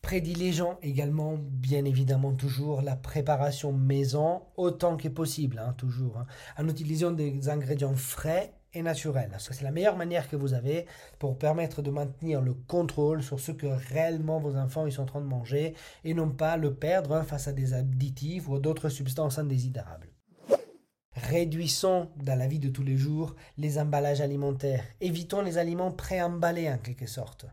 Privilégions 0.00 0.76
également, 0.82 1.36
bien 1.38 1.84
évidemment, 1.86 2.34
toujours 2.34 2.82
la 2.82 2.94
préparation 2.94 3.72
maison 3.72 4.42
autant 4.56 4.96
que 4.96 5.08
possible, 5.08 5.58
hein, 5.58 5.74
toujours, 5.76 6.18
hein, 6.18 6.26
en 6.58 6.68
utilisant 6.68 7.10
des 7.10 7.48
ingrédients 7.48 7.96
frais 7.96 8.54
et 8.74 8.82
naturel. 8.82 9.30
C'est 9.38 9.62
la 9.62 9.70
meilleure 9.70 9.96
manière 9.96 10.28
que 10.28 10.36
vous 10.36 10.54
avez 10.54 10.86
pour 11.18 11.38
permettre 11.38 11.82
de 11.82 11.90
maintenir 11.90 12.40
le 12.40 12.54
contrôle 12.54 13.22
sur 13.22 13.40
ce 13.40 13.52
que 13.52 13.66
réellement 13.66 14.40
vos 14.40 14.56
enfants 14.56 14.86
ils 14.86 14.92
sont 14.92 15.02
en 15.02 15.06
train 15.06 15.20
de 15.20 15.26
manger 15.26 15.74
et 16.04 16.14
non 16.14 16.30
pas 16.30 16.56
le 16.56 16.74
perdre 16.74 17.22
face 17.22 17.48
à 17.48 17.52
des 17.52 17.74
additifs 17.74 18.48
ou 18.48 18.58
d'autres 18.58 18.88
substances 18.88 19.38
indésirables. 19.38 20.13
Réduisons 21.16 22.08
dans 22.16 22.36
la 22.36 22.48
vie 22.48 22.58
de 22.58 22.68
tous 22.68 22.82
les 22.82 22.96
jours 22.96 23.36
les 23.56 23.78
emballages 23.78 24.20
alimentaires. 24.20 24.82
Évitons 25.00 25.42
les 25.42 25.58
aliments 25.58 25.92
préemballés 25.92 26.68
en 26.68 26.78
quelque 26.78 27.06
sorte. 27.06 27.46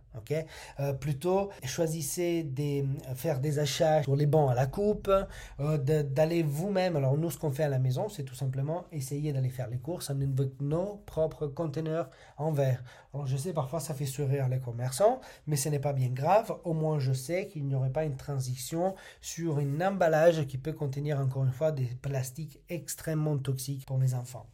euh, 0.80 0.94
plutôt 0.94 1.52
choisissez 1.64 2.44
de 2.44 2.84
faire 3.16 3.40
des 3.40 3.60
achats 3.60 4.02
sur 4.04 4.16
les 4.16 4.26
bancs 4.26 4.50
à 4.50 4.56
la 4.56 4.66
coupe, 4.66 5.12
euh, 5.60 5.78
d'aller 5.78 6.42
vous-même. 6.42 6.96
Alors 6.96 7.18
nous, 7.18 7.30
ce 7.30 7.38
qu'on 7.38 7.52
fait 7.52 7.64
à 7.64 7.70
la 7.70 7.80
maison, 7.80 8.10
c'est 8.10 8.24
tout 8.24 8.36
simplement 8.36 8.86
essayer 8.92 9.32
d'aller 9.32 9.50
faire 9.50 9.68
les 9.70 9.78
courses 9.78 10.10
avec 10.10 10.30
nos 10.60 11.02
propres 11.06 11.48
conteneurs 11.48 12.10
en 12.38 12.52
verre. 12.52 12.84
Alors 13.14 13.28
je 13.28 13.36
sais 13.36 13.52
parfois 13.52 13.82
ça 13.82 13.94
fait 13.94 14.06
sourire 14.06 14.48
les 14.48 14.60
commerçants, 14.60 15.20
mais 15.46 15.58
ce 15.58 15.68
n'est 15.68 15.80
pas 15.80 15.92
bien 15.92 16.10
grave. 16.10 16.58
Au 16.64 16.74
moins 16.74 17.00
je 17.00 17.12
sais 17.12 17.48
qu'il 17.48 17.66
n'y 17.66 17.76
aurait 17.76 17.92
pas 17.92 18.06
une 18.06 18.16
transition 18.16 18.96
sur 19.20 19.58
un 19.58 19.82
emballage 19.82 20.48
qui 20.48 20.58
peut 20.58 20.74
contenir 20.74 21.20
encore 21.20 21.44
une 21.44 21.52
fois 21.52 21.74
des 21.74 21.88
plastiques 22.02 22.62
extrêmement 22.70 23.38
toxiques 23.38 23.86
pour 23.86 23.98
mes 23.98 24.14
enfants. 24.14 24.48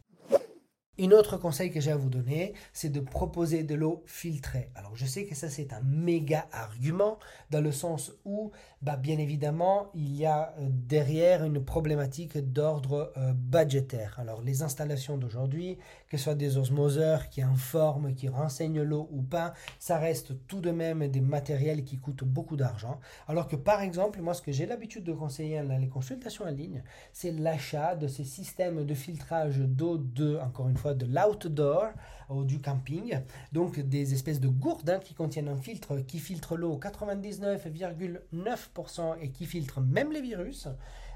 Un 1.00 1.12
autre 1.12 1.36
conseil 1.36 1.70
que 1.70 1.80
j'ai 1.80 1.92
à 1.92 1.96
vous 1.96 2.10
donner, 2.10 2.54
c'est 2.72 2.88
de 2.88 2.98
proposer 2.98 3.62
de 3.62 3.76
l'eau 3.76 4.02
filtrée. 4.06 4.72
Alors 4.74 4.96
je 4.96 5.06
sais 5.06 5.26
que 5.26 5.36
ça 5.36 5.48
c'est 5.48 5.72
un 5.72 5.80
méga 5.80 6.48
argument 6.50 7.20
dans 7.50 7.60
le 7.60 7.70
sens 7.70 8.10
où, 8.24 8.50
bah, 8.82 8.96
bien 8.96 9.16
évidemment, 9.18 9.90
il 9.94 10.16
y 10.16 10.26
a 10.26 10.54
euh, 10.58 10.68
derrière 10.68 11.44
une 11.44 11.64
problématique 11.64 12.38
d'ordre 12.38 13.12
euh, 13.16 13.32
budgétaire. 13.32 14.16
Alors 14.18 14.42
les 14.42 14.62
installations 14.62 15.16
d'aujourd'hui, 15.16 15.78
que 16.08 16.16
ce 16.16 16.24
soit 16.24 16.34
des 16.34 16.58
osmoseurs 16.58 17.28
qui 17.28 17.42
informent, 17.42 18.12
qui 18.16 18.28
renseignent 18.28 18.82
l'eau 18.82 19.08
ou 19.12 19.22
pas, 19.22 19.54
ça 19.78 19.98
reste 19.98 20.46
tout 20.48 20.60
de 20.60 20.72
même 20.72 21.06
des 21.06 21.20
matériels 21.20 21.84
qui 21.84 21.98
coûtent 21.98 22.24
beaucoup 22.24 22.56
d'argent. 22.56 22.98
Alors 23.28 23.46
que 23.46 23.54
par 23.54 23.82
exemple, 23.82 24.20
moi 24.20 24.34
ce 24.34 24.42
que 24.42 24.50
j'ai 24.50 24.66
l'habitude 24.66 25.04
de 25.04 25.12
conseiller 25.12 25.62
dans 25.62 25.78
les 25.78 25.88
consultations 25.88 26.44
en 26.44 26.50
ligne, 26.50 26.82
c'est 27.12 27.30
l'achat 27.30 27.94
de 27.94 28.08
ces 28.08 28.24
systèmes 28.24 28.84
de 28.84 28.94
filtrage 28.94 29.58
d'eau 29.60 29.96
de, 29.98 30.38
encore 30.38 30.68
une 30.68 30.76
fois, 30.76 30.87
de 30.94 31.06
l'outdoor 31.06 31.88
ou 32.28 32.44
du 32.44 32.60
camping. 32.60 33.18
Donc 33.52 33.80
des 33.80 34.14
espèces 34.14 34.40
de 34.40 34.48
gourdes 34.48 34.90
hein, 34.90 35.00
qui 35.02 35.14
contiennent 35.14 35.48
un 35.48 35.56
filtre 35.56 35.96
qui 36.06 36.18
filtre 36.18 36.54
l'eau 36.56 36.78
99,9% 36.78 39.16
et 39.20 39.30
qui 39.30 39.46
filtre 39.46 39.80
même 39.80 40.12
les 40.12 40.20
virus. 40.20 40.68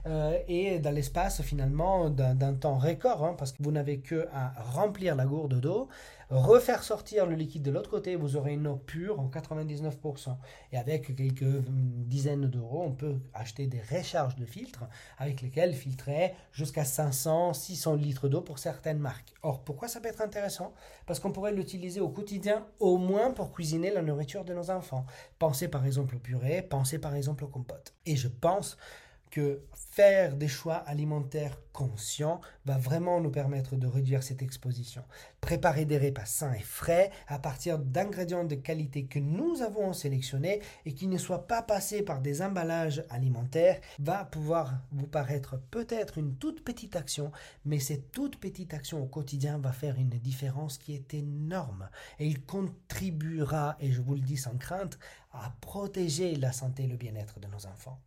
Euh, 0.06 0.36
et 0.48 0.80
dans 0.80 0.90
l'espace 0.90 1.42
finalement 1.42 2.10
d'un 2.10 2.54
temps 2.54 2.78
record, 2.78 3.24
hein, 3.24 3.34
parce 3.38 3.52
que 3.52 3.62
vous 3.62 3.70
n'avez 3.70 4.00
que 4.00 4.26
remplir 4.56 5.14
la 5.14 5.26
gourde 5.26 5.60
d'eau, 5.60 5.88
refaire 6.32 6.82
sortir 6.82 7.26
le 7.26 7.34
liquide 7.34 7.62
de 7.62 7.70
l'autre 7.70 7.90
côté, 7.90 8.16
vous 8.16 8.36
aurez 8.36 8.54
une 8.54 8.66
eau 8.66 8.76
pure 8.76 9.20
en 9.20 9.28
99%. 9.28 10.36
Et 10.72 10.78
avec 10.78 11.14
quelques 11.14 11.62
dizaines 11.68 12.46
d'euros, 12.46 12.82
on 12.82 12.92
peut 12.92 13.20
acheter 13.34 13.66
des 13.66 13.80
recharges 13.80 14.36
de 14.36 14.46
filtres 14.46 14.84
avec 15.18 15.42
lesquels 15.42 15.74
filtrer 15.74 16.34
jusqu'à 16.52 16.84
500, 16.84 17.52
600 17.52 17.94
litres 17.96 18.28
d'eau 18.28 18.40
pour 18.40 18.58
certaines 18.58 18.98
marques. 18.98 19.34
Or, 19.42 19.62
pourquoi 19.62 19.88
ça 19.88 20.00
peut 20.00 20.08
être 20.08 20.22
intéressant? 20.22 20.72
Parce 21.06 21.20
qu'on 21.20 21.32
pourrait 21.32 21.52
l'utiliser 21.52 22.00
au 22.00 22.08
quotidien, 22.08 22.66
au 22.80 22.96
moins 22.96 23.30
pour 23.32 23.52
cuisiner 23.52 23.90
la 23.90 24.02
nourriture 24.02 24.44
de 24.44 24.54
nos 24.54 24.70
enfants. 24.70 25.04
Pensez 25.38 25.68
par 25.68 25.84
exemple 25.84 26.16
au 26.16 26.18
purée, 26.18 26.62
pensez 26.62 26.98
par 26.98 27.14
exemple 27.14 27.44
au 27.44 27.48
compote. 27.48 27.94
Et 28.06 28.16
je 28.16 28.28
pense 28.28 28.78
que 29.32 29.62
faire 29.72 30.36
des 30.36 30.46
choix 30.46 30.74
alimentaires 30.74 31.58
conscients 31.72 32.40
va 32.66 32.76
vraiment 32.76 33.18
nous 33.20 33.30
permettre 33.30 33.76
de 33.76 33.86
réduire 33.86 34.22
cette 34.22 34.42
exposition. 34.42 35.02
Préparer 35.40 35.86
des 35.86 35.96
repas 35.96 36.26
sains 36.26 36.52
et 36.52 36.60
frais 36.60 37.10
à 37.28 37.38
partir 37.38 37.78
d'ingrédients 37.78 38.44
de 38.44 38.54
qualité 38.54 39.06
que 39.06 39.18
nous 39.18 39.62
avons 39.62 39.94
sélectionnés 39.94 40.60
et 40.84 40.92
qui 40.94 41.08
ne 41.08 41.16
soient 41.16 41.46
pas 41.46 41.62
passés 41.62 42.02
par 42.02 42.20
des 42.20 42.42
emballages 42.42 43.04
alimentaires 43.08 43.80
va 43.98 44.26
pouvoir 44.26 44.74
vous 44.92 45.06
paraître 45.06 45.58
peut-être 45.70 46.18
une 46.18 46.36
toute 46.36 46.62
petite 46.62 46.94
action, 46.94 47.32
mais 47.64 47.78
cette 47.78 48.12
toute 48.12 48.36
petite 48.36 48.74
action 48.74 49.02
au 49.02 49.06
quotidien 49.06 49.56
va 49.56 49.72
faire 49.72 49.96
une 49.98 50.10
différence 50.10 50.76
qui 50.76 50.94
est 50.94 51.14
énorme 51.14 51.88
et 52.18 52.26
il 52.26 52.44
contribuera, 52.44 53.76
et 53.80 53.92
je 53.92 54.02
vous 54.02 54.14
le 54.14 54.20
dis 54.20 54.36
sans 54.36 54.58
crainte, 54.58 54.98
à 55.32 55.56
protéger 55.62 56.36
la 56.36 56.52
santé 56.52 56.84
et 56.84 56.88
le 56.88 56.96
bien-être 56.96 57.40
de 57.40 57.46
nos 57.46 57.64
enfants. 57.66 57.98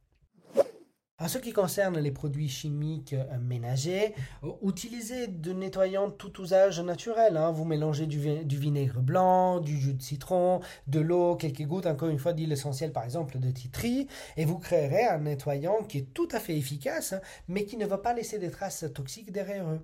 En 1.18 1.30
ce 1.30 1.38
qui 1.38 1.54
concerne 1.54 1.98
les 1.98 2.12
produits 2.12 2.50
chimiques 2.50 3.14
euh, 3.14 3.38
ménagers, 3.40 4.14
euh, 4.44 4.52
utilisez 4.64 5.28
de 5.28 5.54
nettoyants 5.54 6.12
tout 6.12 6.42
usage 6.42 6.82
naturel. 6.82 7.38
hein. 7.38 7.52
Vous 7.52 7.64
mélangez 7.64 8.06
du 8.06 8.20
vinaigre 8.58 9.00
blanc, 9.00 9.62
du 9.62 9.78
jus 9.80 9.94
de 9.94 10.02
citron, 10.02 10.60
de 10.88 11.00
l'eau, 11.00 11.38
quelques 11.38 11.64
gouttes, 11.64 11.86
encore 11.86 12.10
une 12.10 12.20
fois, 12.20 12.34
d'huile 12.34 12.52
essentielle, 12.52 12.92
par 12.92 13.06
exemple, 13.06 13.40
de 13.40 13.50
titri, 13.50 14.08
et 14.36 14.44
vous 14.44 14.60
créerez 14.60 15.06
un 15.06 15.20
nettoyant 15.20 15.84
qui 15.84 16.00
est 16.00 16.14
tout 16.14 16.28
à 16.34 16.40
fait 16.42 16.58
efficace, 16.58 17.14
hein, 17.14 17.22
mais 17.48 17.64
qui 17.64 17.78
ne 17.78 17.86
va 17.86 17.98
pas 17.98 18.14
laisser 18.14 18.38
des 18.38 18.52
traces 18.52 18.84
toxiques 18.94 19.32
derrière 19.32 19.70
eux. 19.70 19.80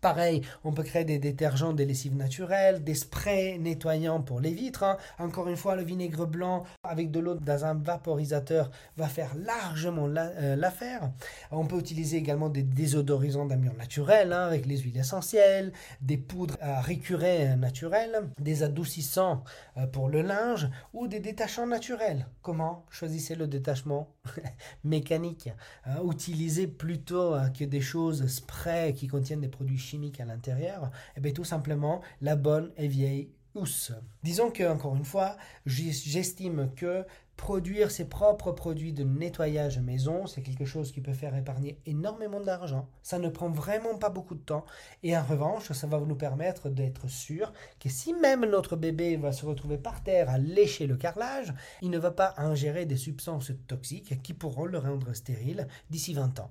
Pareil, 0.00 0.42
on 0.64 0.72
peut 0.72 0.84
créer 0.84 1.04
des 1.04 1.18
détergents, 1.18 1.72
des 1.72 1.84
lessives 1.84 2.14
naturelles, 2.14 2.84
des 2.84 2.94
sprays 2.94 3.58
nettoyants 3.58 4.20
pour 4.22 4.38
les 4.40 4.52
vitres. 4.52 4.84
hein. 4.84 4.96
Encore 5.18 5.48
une 5.48 5.56
fois, 5.56 5.74
le 5.74 5.82
vinaigre 5.82 6.24
blanc 6.26 6.64
avec 6.84 7.10
de 7.10 7.18
l'eau 7.18 7.34
dans 7.34 7.64
un 7.64 7.74
vaporisateur 7.74 8.70
va 8.96 9.08
faire 9.08 9.34
largement 9.36 10.06
la- 10.06 10.28
euh, 10.38 10.56
l'affaire. 10.56 11.10
On 11.50 11.66
peut 11.66 11.78
utiliser 11.78 12.16
également 12.16 12.48
des 12.48 12.62
désodorisants 12.62 13.46
d'amure 13.46 13.74
naturels 13.74 14.32
hein, 14.32 14.46
avec 14.46 14.66
les 14.66 14.78
huiles 14.78 14.98
essentielles, 14.98 15.72
des 16.00 16.16
poudres 16.16 16.56
à 16.60 16.80
récurer 16.80 17.48
euh, 17.50 17.56
naturelles, 17.56 18.20
des 18.40 18.62
adoucissants 18.62 19.42
euh, 19.78 19.86
pour 19.86 20.08
le 20.08 20.22
linge 20.22 20.68
ou 20.92 21.08
des 21.08 21.18
détachants 21.20 21.66
naturels. 21.66 22.26
Comment 22.42 22.84
choisissez 22.90 23.34
le 23.34 23.46
détachement 23.48 24.14
mécanique 24.84 25.50
hein, 25.86 25.96
Utilisez 26.10 26.66
plutôt 26.66 27.34
que 27.58 27.64
des 27.64 27.80
choses 27.80 28.26
spray 28.28 28.92
qui 28.94 29.06
contiennent 29.08 29.40
des 29.40 29.48
produits 29.48 29.77
chimiques 29.78 30.20
à 30.20 30.24
l'intérieur, 30.24 30.90
et 31.16 31.20
bien 31.20 31.32
tout 31.32 31.44
simplement 31.44 32.00
la 32.20 32.36
bonne 32.36 32.72
et 32.76 32.88
vieille 32.88 33.30
housse. 33.54 33.92
Disons 34.22 34.50
que, 34.50 34.68
encore 34.68 34.96
une 34.96 35.04
fois, 35.04 35.36
j'estime 35.66 36.70
que 36.76 37.04
produire 37.36 37.90
ses 37.92 38.06
propres 38.06 38.50
produits 38.52 38.92
de 38.92 39.04
nettoyage 39.04 39.78
maison, 39.78 40.26
c'est 40.26 40.42
quelque 40.42 40.64
chose 40.64 40.90
qui 40.90 41.00
peut 41.00 41.12
faire 41.12 41.36
épargner 41.36 41.80
énormément 41.86 42.40
d'argent. 42.40 42.88
Ça 43.02 43.18
ne 43.18 43.28
prend 43.28 43.48
vraiment 43.48 43.96
pas 43.96 44.10
beaucoup 44.10 44.34
de 44.34 44.40
temps. 44.40 44.66
Et 45.04 45.16
en 45.16 45.22
revanche, 45.22 45.72
ça 45.72 45.86
va 45.86 46.00
nous 46.00 46.16
permettre 46.16 46.68
d'être 46.68 47.08
sûr 47.08 47.52
que 47.78 47.88
si 47.88 48.12
même 48.12 48.44
notre 48.44 48.76
bébé 48.76 49.16
va 49.16 49.32
se 49.32 49.46
retrouver 49.46 49.78
par 49.78 50.02
terre 50.02 50.28
à 50.28 50.38
lécher 50.38 50.86
le 50.86 50.96
carrelage, 50.96 51.54
il 51.80 51.90
ne 51.90 51.98
va 51.98 52.10
pas 52.10 52.34
ingérer 52.38 52.86
des 52.86 52.96
substances 52.96 53.52
toxiques 53.68 54.20
qui 54.22 54.34
pourront 54.34 54.66
le 54.66 54.78
rendre 54.78 55.12
stérile 55.12 55.68
d'ici 55.90 56.14
20 56.14 56.40
ans. 56.40 56.50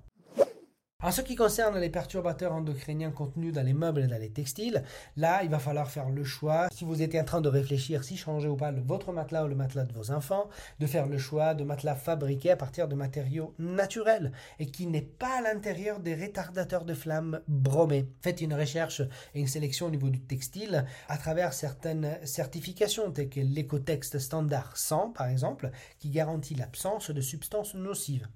En 1.04 1.12
ce 1.12 1.22
qui 1.22 1.36
concerne 1.36 1.78
les 1.78 1.92
perturbateurs 1.92 2.54
endocriniens 2.54 3.12
contenus 3.12 3.54
dans 3.54 3.62
les 3.62 3.76
meubles 3.76 4.02
et 4.02 4.08
dans 4.08 4.18
les 4.18 4.32
textiles, 4.32 4.82
là, 5.16 5.44
il 5.44 5.50
va 5.52 5.60
falloir 5.60 5.92
faire 5.92 6.10
le 6.10 6.24
choix, 6.24 6.70
si 6.74 6.86
vous 6.86 7.04
étiez 7.04 7.22
en 7.22 7.24
train 7.24 7.40
de 7.40 7.50
réfléchir 7.50 8.04
si 8.04 8.18
changer 8.18 8.48
ou 8.48 8.56
pas 8.56 8.72
votre 8.72 9.14
matelas 9.14 9.46
ou 9.46 9.48
le 9.48 9.54
matelas 9.54 9.84
de 9.84 9.94
vos 9.94 10.10
enfants, 10.10 10.50
de 10.80 10.88
faire 10.88 11.06
le 11.06 11.20
choix 11.20 11.54
de 11.54 11.64
matelas 11.64 11.94
fabriqués 11.94 12.50
à 12.50 12.58
partir 12.58 12.88
de 12.88 12.96
matériaux 12.96 13.54
naturels 13.60 14.32
et 14.58 14.66
qui 14.66 14.88
n'est 14.88 15.04
pas 15.04 15.38
à 15.38 15.42
l'intérieur 15.42 16.00
des 16.00 16.16
retardateurs 16.16 16.84
de 16.84 16.96
flammes 16.96 17.42
bromés. 17.48 18.10
Faites 18.24 18.42
une 18.42 18.56
recherche 18.56 19.04
et 19.36 19.40
une 19.40 19.46
sélection 19.46 19.86
au 19.86 19.92
niveau 19.92 20.10
du 20.10 20.22
textile 20.22 20.84
à 21.10 21.20
travers 21.20 21.54
certaines 21.54 22.18
certifications 22.26 23.12
telles 23.12 23.30
que 23.30 23.40
l'écotext 23.40 24.18
standard 24.18 24.76
100 24.76 25.12
par 25.12 25.28
exemple, 25.28 25.70
qui 26.00 26.10
garantit 26.10 26.56
l'absence 26.56 27.12
de 27.12 27.22
substances 27.22 27.76
nocives. 27.76 28.28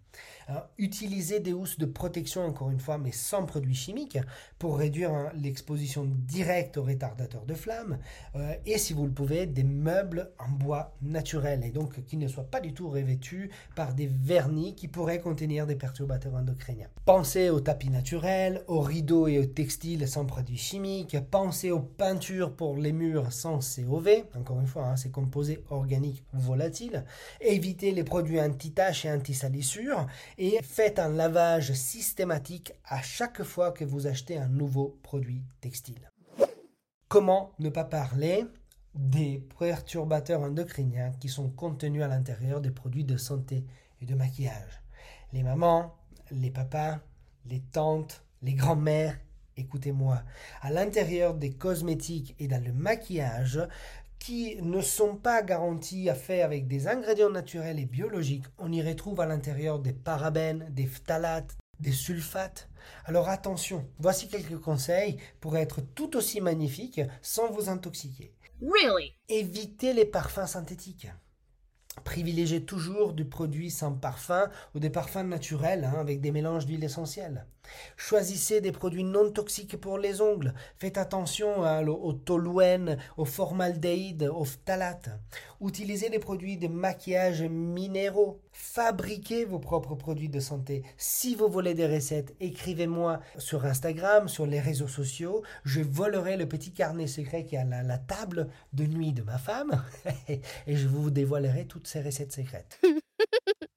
Hein, 0.52 0.64
utilisez 0.78 1.40
des 1.40 1.54
housses 1.54 1.78
de 1.78 1.86
protection, 1.86 2.46
encore 2.46 2.72
une 2.72 2.80
fois, 2.80 2.98
mais 2.98 3.12
sans 3.12 3.46
produits 3.46 3.76
chimiques, 3.76 4.18
pour 4.60 4.78
réduire 4.78 5.12
hein, 5.12 5.32
l'exposition 5.36 6.06
directe 6.06 6.78
aux 6.78 6.84
retardateurs 6.84 7.46
de 7.46 7.54
flammes. 7.54 8.00
Euh, 8.36 8.54
et 8.66 8.78
si 8.78 8.94
vous 8.94 9.06
le 9.06 9.12
pouvez, 9.12 9.46
des 9.46 9.64
meubles 9.64 10.32
en 10.40 10.50
bois 10.50 10.94
naturel, 11.02 11.64
et 11.64 11.70
donc 11.70 12.04
qui 12.06 12.18
ne 12.18 12.28
soient 12.28 12.44
pas 12.44 12.60
du 12.60 12.74
tout 12.74 12.90
revêtus 12.90 13.50
par 13.76 13.94
des 13.94 14.08
vernis 14.08 14.76
qui 14.76 14.90
pourraient 14.90 15.22
contenir 15.22 15.68
des 15.68 15.76
perturbateurs 15.76 16.36
endocriniens. 16.36 16.90
Pensez 17.06 17.50
aux 17.50 17.62
tapis 17.62 17.90
naturels, 17.90 18.64
aux 18.68 18.82
rideaux 18.82 19.28
et 19.28 19.40
aux 19.40 19.46
textiles 19.46 20.08
sans 20.08 20.26
produits 20.26 20.58
chimiques. 20.58 21.18
Pensez 21.30 21.72
aux 21.72 21.80
peintures 21.80 22.54
pour 22.54 22.76
les 22.76 22.92
murs 22.92 23.32
sans 23.32 23.60
COV. 23.60 24.26
Encore 24.38 24.60
une 24.60 24.68
fois, 24.68 24.88
hein, 24.88 24.96
c'est 24.98 25.12
composés 25.12 25.64
organiques 25.70 26.26
volatiles. 26.34 27.06
Évitez 27.40 27.92
les 27.92 28.04
produits 28.04 28.42
anti-taches 28.42 29.06
et 29.06 29.12
anti-salissures 29.12 30.08
et 30.42 30.60
faites 30.64 30.98
un 30.98 31.10
lavage 31.10 31.74
systématique 31.74 32.74
à 32.86 33.04
chaque 33.04 33.44
fois 33.44 33.72
que 33.72 33.86
vous 33.86 34.08
achetez 34.08 34.40
un 34.40 34.48
nouveau 34.48 35.00
produit 35.04 35.44
textile. 35.62 36.10
Comment 37.08 37.54
ne 37.60 37.70
pas 37.70 37.84
parler 37.84 38.48
des 38.96 39.46
perturbateurs 39.60 40.42
endocriniens 40.42 41.12
qui 41.20 41.30
sont 41.30 41.52
contenus 41.52 42.02
à 42.02 42.08
l'intérieur 42.08 42.60
des 42.60 42.72
produits 42.72 43.04
de 43.04 43.18
santé 43.18 43.66
et 44.02 44.08
de 44.08 44.16
maquillage? 44.16 44.82
Les 45.32 45.44
mamans, 45.44 45.94
les 46.32 46.50
papas, 46.50 47.02
les 47.46 47.62
tantes, 47.62 48.26
les 48.42 48.56
grands-mères, 48.56 49.20
écoutez-moi, 49.58 50.24
à 50.62 50.72
l'intérieur 50.72 51.36
des 51.36 51.52
cosmétiques 51.52 52.36
et 52.40 52.48
dans 52.48 52.64
le 52.64 52.74
maquillage, 52.74 53.60
qui 54.22 54.56
ne 54.62 54.82
sont 54.82 55.16
pas 55.16 55.42
garantis 55.42 56.08
à 56.08 56.14
faire 56.14 56.46
avec 56.46 56.68
des 56.68 56.88
ingrédients 56.88 57.32
naturels 57.32 57.80
et 57.80 57.88
biologiques, 57.88 58.46
on 58.60 58.72
y 58.72 58.80
retrouve 58.84 59.20
à 59.20 59.26
l'intérieur 59.26 59.80
des 59.80 59.94
parabènes, 59.94 60.68
des 60.70 60.86
phtalates, 60.86 61.58
des 61.80 61.92
sulfates. 61.92 62.70
Alors 63.06 63.30
attention, 63.30 63.90
voici 63.98 64.28
quelques 64.28 64.60
conseils 64.60 65.18
pour 65.40 65.58
être 65.58 65.82
tout 65.82 66.16
aussi 66.16 66.40
magnifique 66.40 67.02
sans 67.24 67.50
vous 67.52 67.68
intoxiquer. 67.68 68.32
Really? 68.62 69.16
Évitez 69.28 69.92
les 69.92 70.06
parfums 70.06 70.46
synthétiques. 70.46 71.08
Privilégiez 72.04 72.64
toujours 72.64 73.14
du 73.14 73.26
produit 73.26 73.72
sans 73.72 73.92
parfum 73.92 74.52
ou 74.76 74.80
des 74.80 74.92
parfums 74.92 75.28
naturels 75.28 75.84
hein, 75.84 76.00
avec 76.00 76.22
des 76.22 76.32
mélanges 76.32 76.68
d'huile 76.68 76.84
essentielle. 76.84 77.48
Choisissez 77.98 78.62
des 78.62 78.72
produits 78.72 79.04
non 79.04 79.32
toxiques 79.32 79.80
pour 79.80 79.98
les 79.98 80.22
ongles. 80.22 80.54
Faites 80.78 80.98
attention 80.98 81.64
hein, 81.64 81.86
au, 81.88 82.14
toluène, 82.14 82.98
au 83.18 83.26
formaldéhyde, 83.26 84.24
au 84.24 84.44
phtalate. 84.44 85.10
Utilisez 85.62 86.10
des 86.10 86.20
produits 86.20 86.58
de 86.58 86.68
maquillage 86.68 87.44
minéraux. 87.44 88.42
Fabriquez 88.52 89.46
vos 89.46 89.60
propres 89.60 89.96
produits 89.96 90.30
de 90.30 90.40
santé. 90.40 90.84
Si 90.98 91.36
vous 91.36 91.48
voulez 91.48 91.74
des 91.74 91.88
recettes, 91.88 92.36
écrivez-moi 92.40 93.20
sur 93.38 93.66
Instagram, 93.66 94.28
sur 94.28 94.46
les 94.46 94.60
réseaux 94.60 94.88
sociaux. 94.88 95.44
Je 95.64 95.82
volerai 95.82 96.38
le 96.38 96.48
petit 96.48 96.74
carnet 96.74 97.08
secret 97.08 97.46
qui 97.46 97.56
est 97.56 97.60
à 97.60 97.66
la, 97.66 97.84
la 97.84 97.98
table 97.98 98.50
de 98.74 98.86
nuit 98.86 99.14
de 99.14 99.22
ma 99.22 99.38
femme 99.38 99.84
et 100.28 100.42
je 100.68 100.88
vous 100.88 101.12
dévoilerai 101.12 101.66
toutes 101.66 101.88
ces 101.88 102.02
recettes 102.02 102.34
secrètes. 102.34 102.80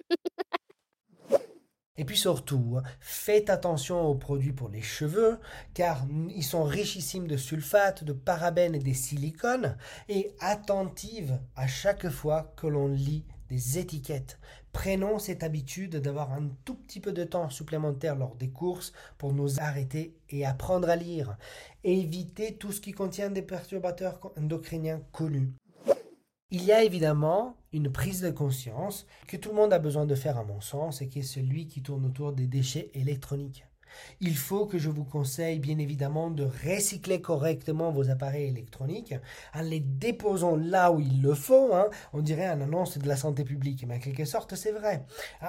Et 1.96 2.04
puis 2.04 2.16
surtout, 2.16 2.78
faites 2.98 3.50
attention 3.50 4.00
aux 4.02 4.16
produits 4.16 4.52
pour 4.52 4.68
les 4.68 4.82
cheveux, 4.82 5.38
car 5.74 6.04
ils 6.34 6.42
sont 6.42 6.64
richissimes 6.64 7.28
de 7.28 7.36
sulfate, 7.36 8.02
de 8.02 8.12
parabènes 8.12 8.74
et 8.74 8.80
des 8.80 8.94
silicones, 8.94 9.76
et 10.08 10.34
attentive 10.40 11.38
à 11.54 11.68
chaque 11.68 12.08
fois 12.08 12.52
que 12.56 12.66
l'on 12.66 12.88
lit 12.88 13.24
des 13.48 13.78
étiquettes. 13.78 14.40
Prenons 14.72 15.20
cette 15.20 15.44
habitude 15.44 15.94
d'avoir 15.98 16.32
un 16.32 16.48
tout 16.64 16.74
petit 16.74 16.98
peu 16.98 17.12
de 17.12 17.22
temps 17.22 17.48
supplémentaire 17.48 18.16
lors 18.16 18.34
des 18.34 18.50
courses 18.50 18.92
pour 19.16 19.32
nous 19.32 19.60
arrêter 19.60 20.16
et 20.30 20.44
apprendre 20.44 20.88
à 20.88 20.96
lire. 20.96 21.36
Évitez 21.84 22.56
tout 22.56 22.72
ce 22.72 22.80
qui 22.80 22.90
contient 22.90 23.30
des 23.30 23.42
perturbateurs 23.42 24.32
endocriniens 24.36 25.00
connus. 25.12 25.52
Il 26.56 26.62
y 26.62 26.70
a 26.70 26.84
évidemment 26.84 27.56
une 27.72 27.90
prise 27.90 28.20
de 28.20 28.30
conscience 28.30 29.08
que 29.26 29.36
tout 29.36 29.48
le 29.48 29.56
monde 29.56 29.72
a 29.72 29.80
besoin 29.80 30.06
de 30.06 30.14
faire 30.14 30.38
à 30.38 30.44
mon 30.44 30.60
sens 30.60 31.02
et 31.02 31.08
qui 31.08 31.18
est 31.18 31.22
celui 31.22 31.66
qui 31.66 31.82
tourne 31.82 32.06
autour 32.06 32.32
des 32.32 32.46
déchets 32.46 32.92
électroniques. 32.94 33.66
Il 34.20 34.36
faut 34.36 34.66
que 34.66 34.78
je 34.78 34.90
vous 34.90 35.04
conseille 35.04 35.58
bien 35.58 35.78
évidemment 35.78 36.30
de 36.30 36.48
recycler 36.64 37.20
correctement 37.20 37.90
vos 37.90 38.10
appareils 38.10 38.48
électroniques 38.48 39.14
en 39.54 39.62
les 39.62 39.80
déposant 39.80 40.56
là 40.56 40.92
où 40.92 41.00
il 41.00 41.22
le 41.22 41.34
faut. 41.34 41.74
hein. 41.74 41.88
On 42.12 42.20
dirait 42.20 42.46
une 42.46 42.62
annonce 42.62 42.98
de 42.98 43.08
la 43.08 43.16
santé 43.16 43.44
publique, 43.44 43.84
mais 43.86 43.96
en 43.96 44.00
quelque 44.00 44.24
sorte 44.24 44.54
c'est 44.54 44.72
vrai. 44.72 45.04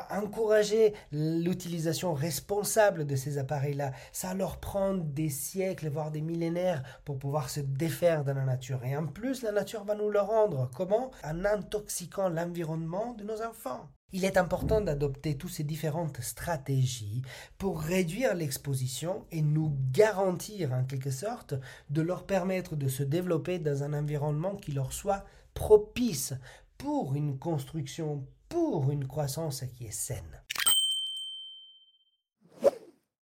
Encourager 0.10 0.93
l'utilisation 1.12 2.13
responsable 2.13 3.05
de 3.05 3.15
ces 3.15 3.38
appareils-là, 3.38 3.91
ça 4.12 4.34
leur 4.34 4.60
prend 4.60 4.93
des 4.95 5.29
siècles, 5.29 5.89
voire 5.89 6.12
des 6.12 6.21
millénaires 6.21 6.84
pour 7.05 7.17
pouvoir 7.17 7.49
se 7.49 7.60
défaire 7.60 8.23
de 8.23 8.31
la 8.31 8.43
nature. 8.43 8.84
Et 8.84 8.95
en 8.95 9.08
plus, 9.08 9.41
la 9.41 9.51
nature 9.51 9.84
va 9.84 9.95
nous 9.95 10.10
le 10.10 10.19
rendre. 10.19 10.69
Comment? 10.75 11.12
En 11.23 11.45
intoxiquant 11.45 12.29
l'environnement 12.29 13.13
de 13.13 13.23
nos 13.23 13.41
enfants. 13.41 13.89
Il 14.11 14.23
est 14.23 14.37
important 14.37 14.81
d'adopter 14.81 15.35
toutes 15.35 15.51
ces 15.51 15.63
différentes 15.63 16.21
stratégies 16.21 17.21
pour 17.57 17.81
réduire 17.81 18.33
l'exposition 18.33 19.25
et 19.31 19.41
nous 19.41 19.75
garantir 19.91 20.71
en 20.71 20.83
quelque 20.85 21.11
sorte 21.11 21.55
de 21.89 22.01
leur 22.01 22.25
permettre 22.25 22.75
de 22.75 22.87
se 22.87 23.03
développer 23.03 23.59
dans 23.59 23.83
un 23.83 23.93
environnement 23.93 24.55
qui 24.55 24.71
leur 24.71 24.93
soit 24.93 25.25
propice 25.53 26.33
pour 26.77 27.15
une 27.15 27.37
construction, 27.39 28.25
pour 28.47 28.91
une 28.91 29.07
croissance 29.07 29.63
qui 29.75 29.85
est 29.85 29.91
saine. 29.91 30.41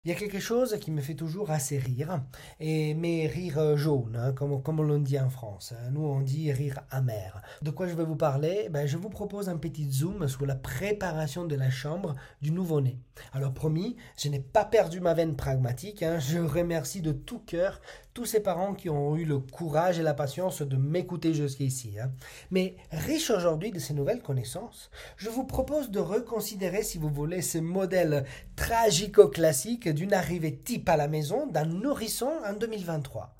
Il 0.05 0.09
y 0.09 0.11
a 0.11 0.19
quelque 0.19 0.39
chose 0.41 0.77
qui 0.81 0.91
me 0.91 0.99
fait 0.99 1.13
toujours 1.13 1.49
assez 1.49 1.77
rire, 1.77 2.21
et 2.59 2.93
mais 2.93 3.25
rire 3.25 3.77
jaune, 3.77 4.17
hein, 4.17 4.33
comme, 4.33 4.61
comme 4.61 4.81
on 4.81 4.99
dit 4.99 5.17
en 5.17 5.29
France. 5.29 5.73
Nous, 5.93 6.03
on 6.03 6.19
dit 6.19 6.51
rire 6.51 6.81
amer. 6.91 7.41
De 7.61 7.71
quoi 7.71 7.87
je 7.87 7.95
vais 7.95 8.03
vous 8.03 8.17
parler? 8.17 8.67
Ben, 8.69 8.85
Je 8.85 8.97
vous 8.97 9.07
propose 9.07 9.47
un 9.47 9.55
petit 9.55 9.89
zoom 9.89 10.27
sur 10.27 10.45
la 10.45 10.55
préparation 10.55 11.45
de 11.45 11.55
la 11.55 11.69
chambre 11.69 12.15
du 12.41 12.51
nouveau-né. 12.51 12.99
Alors 13.31 13.53
promis, 13.53 13.95
je 14.17 14.27
n'ai 14.27 14.41
pas 14.41 14.65
perdu 14.65 14.99
ma 14.99 15.13
veine 15.13 15.37
pragmatique. 15.37 16.03
Hein. 16.03 16.19
Je 16.19 16.39
remercie 16.39 17.01
de 17.01 17.13
tout 17.13 17.39
cœur 17.39 17.79
tous 18.13 18.25
ces 18.25 18.39
parents 18.39 18.73
qui 18.73 18.89
ont 18.89 19.15
eu 19.15 19.25
le 19.25 19.39
courage 19.39 19.99
et 19.99 20.03
la 20.03 20.13
patience 20.13 20.61
de 20.61 20.77
m'écouter 20.77 21.33
jusqu'ici. 21.33 21.95
Hein. 21.99 22.11
Mais 22.51 22.75
riche 22.91 23.31
aujourd'hui 23.31 23.71
de 23.71 23.79
ces 23.79 23.93
nouvelles 23.93 24.21
connaissances, 24.21 24.91
je 25.17 25.29
vous 25.29 25.45
propose 25.45 25.89
de 25.89 25.99
reconsidérer, 25.99 26.83
si 26.83 26.97
vous 26.97 27.09
voulez, 27.09 27.41
ce 27.41 27.57
modèle 27.57 28.25
tragico-classique 28.55 29.89
d'une 29.89 30.13
arrivée 30.13 30.55
type 30.55 30.87
à 30.89 30.97
la 30.97 31.07
maison 31.07 31.47
d'un 31.47 31.65
nourrisson 31.65 32.31
en 32.47 32.53
2023. 32.53 33.35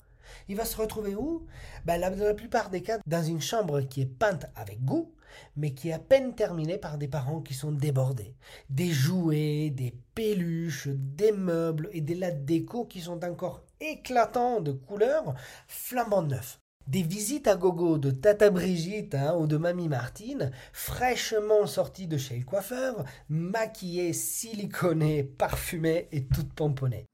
Il 0.48 0.56
va 0.56 0.64
se 0.64 0.76
retrouver 0.76 1.14
où? 1.14 1.46
Ben, 1.84 2.00
Dans 2.00 2.24
la 2.24 2.34
plupart 2.34 2.70
des 2.70 2.82
cas, 2.82 2.98
dans 3.06 3.22
une 3.22 3.40
chambre 3.40 3.80
qui 3.80 4.02
est 4.02 4.06
peinte 4.06 4.46
avec 4.56 4.84
goût, 4.84 5.14
mais 5.56 5.72
qui 5.72 5.88
est 5.88 5.92
à 5.92 5.98
peine 5.98 6.34
terminée 6.34 6.78
par 6.78 6.98
des 6.98 7.08
parents 7.08 7.40
qui 7.40 7.54
sont 7.54 7.72
débordés. 7.72 8.34
Des 8.70 8.90
jouets, 8.90 9.70
des 9.70 9.94
peluches, 10.14 10.88
des 10.88 11.32
meubles 11.32 11.88
et 11.92 12.00
des 12.00 12.14
lattes 12.14 12.44
déco 12.44 12.84
qui 12.84 13.00
sont 13.00 13.24
encore 13.24 13.63
éclatants 13.80 14.60
de 14.60 14.72
couleurs 14.72 15.34
flambant 15.66 16.22
neufs. 16.22 16.60
Des 16.86 17.02
visites 17.02 17.48
à 17.48 17.56
gogo 17.56 17.96
de 17.96 18.10
Tata 18.10 18.50
Brigitte 18.50 19.14
hein, 19.14 19.36
ou 19.38 19.46
de 19.46 19.56
Mamie 19.56 19.88
Martine, 19.88 20.50
fraîchement 20.72 21.66
sorties 21.66 22.06
de 22.06 22.18
chez 22.18 22.36
le 22.36 22.44
coiffeur, 22.44 23.04
maquillées, 23.30 24.12
siliconées, 24.12 25.24
parfumées 25.24 26.08
et 26.12 26.26
toutes 26.26 26.52
pomponnées. 26.52 27.08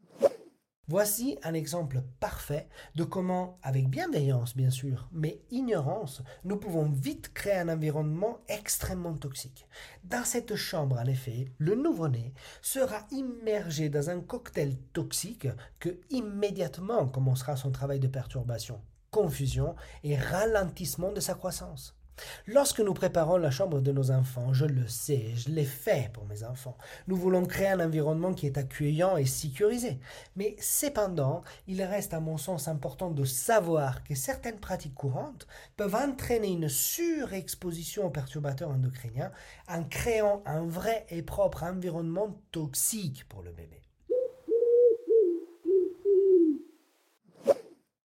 Voici 0.90 1.38
un 1.44 1.54
exemple 1.54 2.02
parfait 2.18 2.68
de 2.96 3.04
comment, 3.04 3.60
avec 3.62 3.88
bienveillance 3.88 4.56
bien 4.56 4.70
sûr, 4.70 5.08
mais 5.12 5.40
ignorance, 5.52 6.20
nous 6.42 6.56
pouvons 6.56 6.90
vite 6.90 7.32
créer 7.32 7.60
un 7.60 7.68
environnement 7.68 8.40
extrêmement 8.48 9.14
toxique. 9.14 9.68
Dans 10.02 10.24
cette 10.24 10.56
chambre, 10.56 10.98
en 10.98 11.04
effet, 11.04 11.46
le 11.58 11.76
nouveau-né 11.76 12.34
sera 12.60 13.06
immergé 13.12 13.88
dans 13.88 14.10
un 14.10 14.18
cocktail 14.18 14.76
toxique 14.92 15.46
que 15.78 16.00
immédiatement 16.10 17.06
commencera 17.06 17.54
son 17.54 17.70
travail 17.70 18.00
de 18.00 18.08
perturbation, 18.08 18.80
confusion 19.12 19.76
et 20.02 20.16
ralentissement 20.16 21.12
de 21.12 21.20
sa 21.20 21.34
croissance. 21.34 21.99
Lorsque 22.46 22.80
nous 22.80 22.94
préparons 22.94 23.36
la 23.36 23.50
chambre 23.50 23.80
de 23.80 23.92
nos 23.92 24.10
enfants, 24.10 24.52
je 24.52 24.64
le 24.64 24.86
sais, 24.86 25.32
je 25.36 25.50
l'ai 25.50 25.64
fait 25.64 26.10
pour 26.12 26.24
mes 26.26 26.44
enfants. 26.44 26.76
Nous 27.06 27.16
voulons 27.16 27.44
créer 27.44 27.68
un 27.68 27.80
environnement 27.80 28.34
qui 28.34 28.46
est 28.46 28.58
accueillant 28.58 29.16
et 29.16 29.26
sécurisé. 29.26 29.98
Mais 30.36 30.56
cependant, 30.60 31.42
il 31.66 31.82
reste 31.82 32.14
à 32.14 32.20
mon 32.20 32.38
sens 32.38 32.68
important 32.68 33.10
de 33.10 33.24
savoir 33.24 34.04
que 34.04 34.14
certaines 34.14 34.60
pratiques 34.60 34.94
courantes 34.94 35.46
peuvent 35.76 35.94
entraîner 35.94 36.48
une 36.48 36.68
surexposition 36.68 38.06
aux 38.06 38.10
perturbateurs 38.10 38.70
endocriniens 38.70 39.32
en 39.68 39.84
créant 39.84 40.42
un 40.46 40.66
vrai 40.66 41.06
et 41.10 41.22
propre 41.22 41.62
environnement 41.62 42.36
toxique 42.52 43.26
pour 43.28 43.42
le 43.42 43.52
bébé. 43.52 43.80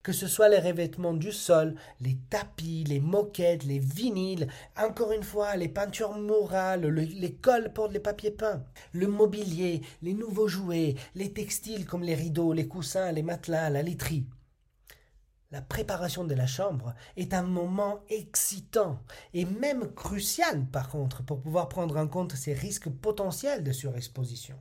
Que 0.02 0.12
ce 0.12 0.26
soit 0.26 0.48
les 0.48 0.58
revêtements 0.58 1.14
du 1.14 1.32
sol, 1.32 1.74
les 2.00 2.18
tapis, 2.28 2.84
les 2.84 3.00
moquettes, 3.00 3.64
les 3.64 3.78
vinyles, 3.78 4.48
encore 4.76 5.12
une 5.12 5.22
fois, 5.22 5.56
les 5.56 5.68
peintures 5.68 6.16
murales, 6.16 6.86
les 6.86 7.34
cols 7.34 7.72
pour 7.72 7.88
les 7.88 8.00
papiers 8.00 8.30
peints, 8.30 8.64
le 8.92 9.06
mobilier, 9.06 9.82
les 10.02 10.14
nouveaux 10.14 10.48
jouets, 10.48 10.96
les 11.14 11.32
textiles 11.32 11.86
comme 11.86 12.02
les 12.02 12.14
rideaux, 12.14 12.52
les 12.52 12.68
coussins, 12.68 13.12
les 13.12 13.22
matelas, 13.22 13.70
la 13.70 13.82
literie. 13.82 14.26
La 15.52 15.60
préparation 15.60 16.24
de 16.24 16.34
la 16.34 16.46
chambre 16.46 16.94
est 17.16 17.34
un 17.34 17.42
moment 17.42 18.00
excitant 18.08 18.98
et 19.34 19.44
même 19.44 19.92
crucial 19.92 20.64
par 20.64 20.88
contre 20.88 21.22
pour 21.22 21.42
pouvoir 21.42 21.68
prendre 21.68 21.98
en 21.98 22.08
compte 22.08 22.34
ces 22.34 22.54
risques 22.54 22.88
potentiels 22.88 23.62
de 23.62 23.70
surexposition. 23.70 24.56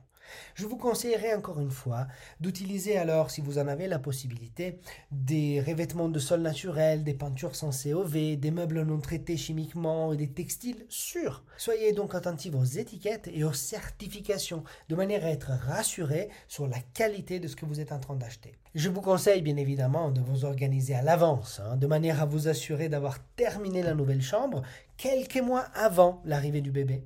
Je 0.54 0.66
vous 0.66 0.76
conseillerais 0.76 1.34
encore 1.34 1.60
une 1.60 1.70
fois 1.70 2.06
d'utiliser 2.40 2.96
alors, 2.96 3.30
si 3.30 3.40
vous 3.40 3.58
en 3.58 3.68
avez 3.68 3.88
la 3.88 3.98
possibilité, 3.98 4.78
des 5.10 5.60
revêtements 5.60 6.08
de 6.08 6.18
sol 6.18 6.40
naturels, 6.40 7.04
des 7.04 7.14
peintures 7.14 7.56
sans 7.56 7.70
COV, 7.70 8.36
des 8.36 8.50
meubles 8.50 8.82
non 8.82 9.00
traités 9.00 9.36
chimiquement 9.36 10.12
et 10.12 10.16
des 10.16 10.30
textiles 10.30 10.84
sûrs. 10.88 11.44
Soyez 11.56 11.92
donc 11.92 12.14
attentifs 12.14 12.54
aux 12.54 12.64
étiquettes 12.64 13.30
et 13.32 13.44
aux 13.44 13.52
certifications 13.52 14.64
de 14.88 14.94
manière 14.94 15.24
à 15.24 15.30
être 15.30 15.50
rassuré 15.50 16.28
sur 16.48 16.66
la 16.66 16.78
qualité 16.94 17.40
de 17.40 17.48
ce 17.48 17.56
que 17.56 17.66
vous 17.66 17.80
êtes 17.80 17.92
en 17.92 17.98
train 17.98 18.16
d'acheter. 18.16 18.52
Je 18.74 18.88
vous 18.88 19.02
conseille 19.02 19.42
bien 19.42 19.56
évidemment 19.56 20.10
de 20.10 20.20
vous 20.20 20.44
organiser 20.44 20.94
à 20.94 21.02
l'avance, 21.02 21.60
hein, 21.60 21.76
de 21.76 21.86
manière 21.86 22.22
à 22.22 22.26
vous 22.26 22.48
assurer 22.48 22.88
d'avoir 22.88 23.18
terminé 23.36 23.82
la 23.82 23.94
nouvelle 23.94 24.22
chambre 24.22 24.62
quelques 24.96 25.40
mois 25.40 25.66
avant 25.74 26.22
l'arrivée 26.24 26.62
du 26.62 26.70
bébé. 26.70 27.04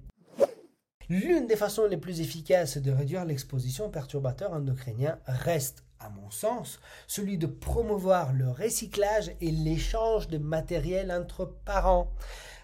L'une 1.08 1.46
des 1.46 1.54
façons 1.54 1.86
les 1.86 1.96
plus 1.96 2.20
efficaces 2.20 2.78
de 2.78 2.90
réduire 2.90 3.24
l'exposition 3.24 3.86
aux 3.86 3.90
perturbateurs 3.90 4.52
endocriniens 4.52 5.20
reste, 5.26 5.84
à 6.00 6.10
mon 6.10 6.32
sens, 6.32 6.80
celui 7.06 7.38
de 7.38 7.46
promouvoir 7.46 8.32
le 8.32 8.50
recyclage 8.50 9.30
et 9.40 9.52
l'échange 9.52 10.26
de 10.26 10.38
matériel 10.38 11.12
entre 11.12 11.44
parents. 11.64 12.10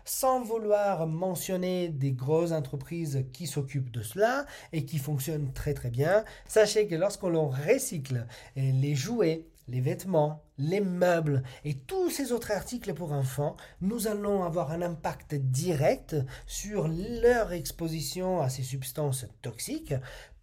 Sans 0.04 0.42
vouloir 0.42 1.06
mentionner 1.06 1.88
des 1.88 2.10
grosses 2.10 2.50
entreprises 2.50 3.24
qui 3.32 3.46
s'occupent 3.46 3.92
de 3.92 4.02
cela 4.02 4.44
et 4.72 4.84
qui 4.84 4.98
fonctionnent 4.98 5.52
très 5.52 5.74
très 5.74 5.90
bien, 5.90 6.24
sachez 6.48 6.88
que 6.88 6.96
lorsqu'on 6.96 7.48
recycle 7.48 8.26
les 8.56 8.96
jouets, 8.96 9.46
les 9.68 9.80
vêtements, 9.80 10.44
les 10.58 10.80
meubles 10.80 11.42
et 11.64 11.74
tous 11.74 12.10
ces 12.10 12.32
autres 12.32 12.52
articles 12.52 12.94
pour 12.94 13.12
enfants, 13.12 13.56
nous 13.80 14.06
allons 14.06 14.44
avoir 14.44 14.70
un 14.72 14.82
impact 14.82 15.34
direct 15.34 16.16
sur 16.46 16.88
leur 16.88 17.52
exposition 17.52 18.40
à 18.40 18.48
ces 18.48 18.62
substances 18.62 19.26
toxiques 19.40 19.94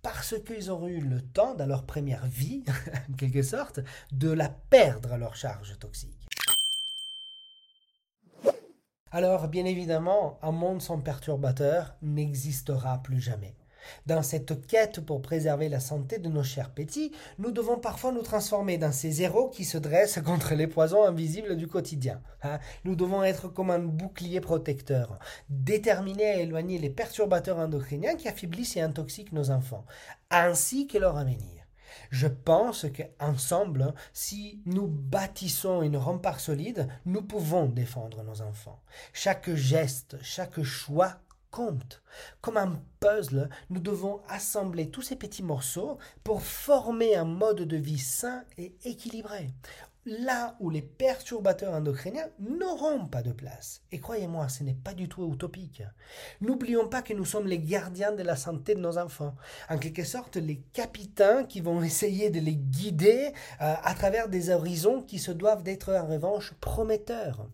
parce 0.01 0.35
qu'ils 0.45 0.69
auront 0.69 0.87
eu 0.87 1.01
le 1.01 1.21
temps 1.21 1.55
dans 1.55 1.65
leur 1.65 1.85
première 1.85 2.25
vie, 2.25 2.63
en 3.11 3.13
quelque 3.13 3.43
sorte, 3.43 3.81
de 4.11 4.29
la 4.29 4.49
perdre 4.49 5.17
leur 5.17 5.35
charge 5.35 5.77
toxique. 5.79 6.15
Alors, 9.11 9.47
bien 9.47 9.65
évidemment, 9.65 10.37
un 10.43 10.51
monde 10.51 10.81
sans 10.81 10.99
perturbateurs 10.99 11.95
n'existera 12.01 13.01
plus 13.01 13.19
jamais. 13.19 13.55
Dans 14.05 14.23
cette 14.23 14.65
quête 14.67 14.99
pour 14.99 15.21
préserver 15.21 15.69
la 15.69 15.79
santé 15.79 16.19
de 16.19 16.29
nos 16.29 16.43
chers 16.43 16.71
petits, 16.71 17.11
nous 17.37 17.51
devons 17.51 17.77
parfois 17.77 18.11
nous 18.11 18.21
transformer 18.21 18.77
dans 18.77 18.91
ces 18.91 19.21
héros 19.21 19.49
qui 19.49 19.65
se 19.65 19.77
dressent 19.77 20.21
contre 20.23 20.55
les 20.55 20.67
poisons 20.67 21.03
invisibles 21.03 21.55
du 21.55 21.67
quotidien. 21.67 22.21
Hein. 22.43 22.59
Nous 22.83 22.95
devons 22.95 23.23
être 23.23 23.47
comme 23.47 23.71
un 23.71 23.79
bouclier 23.79 24.41
protecteur, 24.41 25.19
déterminés 25.49 26.31
à 26.31 26.39
éloigner 26.39 26.77
les 26.77 26.89
perturbateurs 26.89 27.57
endocriniens 27.57 28.15
qui 28.15 28.27
affaiblissent 28.27 28.77
et 28.77 28.81
intoxiquent 28.81 29.33
nos 29.33 29.51
enfants, 29.51 29.85
ainsi 30.29 30.87
que 30.87 30.97
leur 30.97 31.17
avenir. 31.17 31.59
Je 32.11 32.27
pense 32.27 32.85
qu'ensemble, 32.95 33.93
si 34.13 34.61
nous 34.65 34.87
bâtissons 34.87 35.81
une 35.81 35.97
rempart 35.97 36.39
solide, 36.39 36.87
nous 37.05 37.21
pouvons 37.21 37.65
défendre 37.65 38.23
nos 38.23 38.41
enfants. 38.41 38.81
Chaque 39.13 39.53
geste, 39.53 40.17
chaque 40.21 40.61
choix 40.63 41.17
compte. 41.51 42.01
Comme 42.41 42.57
un 42.57 42.81
puzzle, 42.99 43.49
nous 43.69 43.79
devons 43.79 44.21
assembler 44.27 44.89
tous 44.89 45.01
ces 45.01 45.15
petits 45.15 45.43
morceaux 45.43 45.97
pour 46.23 46.41
former 46.41 47.15
un 47.15 47.25
mode 47.25 47.61
de 47.61 47.77
vie 47.77 47.99
sain 47.99 48.43
et 48.57 48.75
équilibré. 48.83 49.49
Là 50.05 50.55
où 50.59 50.69
les 50.69 50.81
perturbateurs 50.81 51.73
endocriniens 51.73 52.29
n'auront 52.39 53.05
pas 53.05 53.21
de 53.21 53.33
place. 53.33 53.81
Et 53.91 53.99
croyez-moi, 53.99 54.47
ce 54.47 54.63
n'est 54.63 54.73
pas 54.73 54.93
du 54.93 55.09
tout 55.09 55.31
utopique. 55.31 55.83
N'oublions 56.41 56.87
pas 56.87 57.01
que 57.01 57.13
nous 57.13 57.25
sommes 57.25 57.47
les 57.47 57.59
gardiens 57.59 58.13
de 58.13 58.23
la 58.23 58.37
santé 58.37 58.75
de 58.75 58.79
nos 58.79 58.97
enfants. 58.97 59.35
En 59.69 59.77
quelque 59.77 60.05
sorte, 60.05 60.37
les 60.37 60.61
capitaines 60.73 61.47
qui 61.47 61.59
vont 61.59 61.83
essayer 61.83 62.29
de 62.29 62.39
les 62.39 62.55
guider 62.55 63.33
euh, 63.61 63.75
à 63.83 63.93
travers 63.93 64.29
des 64.29 64.49
horizons 64.49 65.03
qui 65.03 65.19
se 65.19 65.31
doivent 65.31 65.63
d'être 65.63 65.93
en 65.93 66.07
revanche 66.07 66.53
prometteurs. 66.61 67.45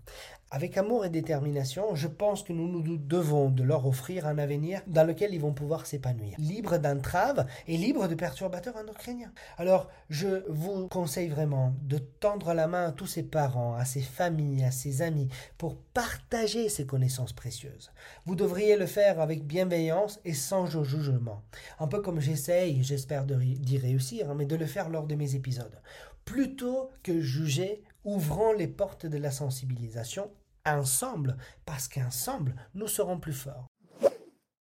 Avec 0.55 0.77
amour 0.77 1.03
et 1.03 1.09
détermination, 1.09 1.95
je 1.95 2.07
pense 2.07 2.41
que 2.41 2.53
nous 2.53 2.69
nous 2.69 2.95
devons 2.97 3.49
de 3.49 3.61
leur 3.61 3.85
offrir 3.85 4.25
un 4.25 4.37
avenir 4.37 4.81
dans 4.87 5.05
lequel 5.05 5.33
ils 5.33 5.41
vont 5.41 5.51
pouvoir 5.51 5.85
s'épanouir, 5.85 6.33
libre 6.37 6.77
d'entraves 6.77 7.45
et 7.67 7.75
libre 7.75 8.07
de 8.07 8.15
perturbateurs 8.15 8.77
endocriniens. 8.77 9.33
Alors, 9.57 9.89
je 10.09 10.49
vous 10.49 10.87
conseille 10.87 11.27
vraiment 11.27 11.73
de 11.81 11.97
tendre 11.97 12.53
la 12.53 12.67
main 12.67 12.85
à 12.85 12.91
tous 12.93 13.05
ces 13.05 13.23
parents, 13.23 13.75
à 13.75 13.83
ces 13.83 13.99
familles, 13.99 14.63
à 14.63 14.71
ces 14.71 15.01
amis, 15.01 15.27
pour 15.57 15.75
partager 15.75 16.69
ces 16.69 16.85
connaissances 16.85 17.33
précieuses. 17.33 17.91
Vous 18.25 18.35
devriez 18.35 18.77
le 18.77 18.85
faire 18.85 19.19
avec 19.19 19.45
bienveillance 19.45 20.21
et 20.23 20.33
sans 20.33 20.67
jugement. 20.67 21.43
Un 21.79 21.89
peu 21.89 21.99
comme 22.01 22.21
j'essaye, 22.21 22.81
j'espère 22.81 23.25
d'y 23.25 23.77
réussir, 23.77 24.29
hein, 24.29 24.35
mais 24.37 24.45
de 24.45 24.55
le 24.55 24.67
faire 24.67 24.87
lors 24.87 25.05
de 25.05 25.15
mes 25.15 25.35
épisodes. 25.35 25.81
Plutôt 26.23 26.91
que 27.03 27.19
juger, 27.19 27.83
ouvrons 28.05 28.53
les 28.53 28.67
portes 28.67 29.05
de 29.05 29.17
la 29.17 29.31
sensibilisation 29.31 30.31
ensemble, 30.65 31.37
parce 31.65 31.87
qu'ensemble, 31.87 32.55
nous 32.73 32.87
serons 32.87 33.19
plus 33.19 33.33
forts. 33.33 33.67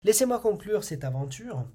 Laissez-moi 0.03 0.39
conclure 0.39 0.83
cette 0.83 1.03
aventure 1.03 1.65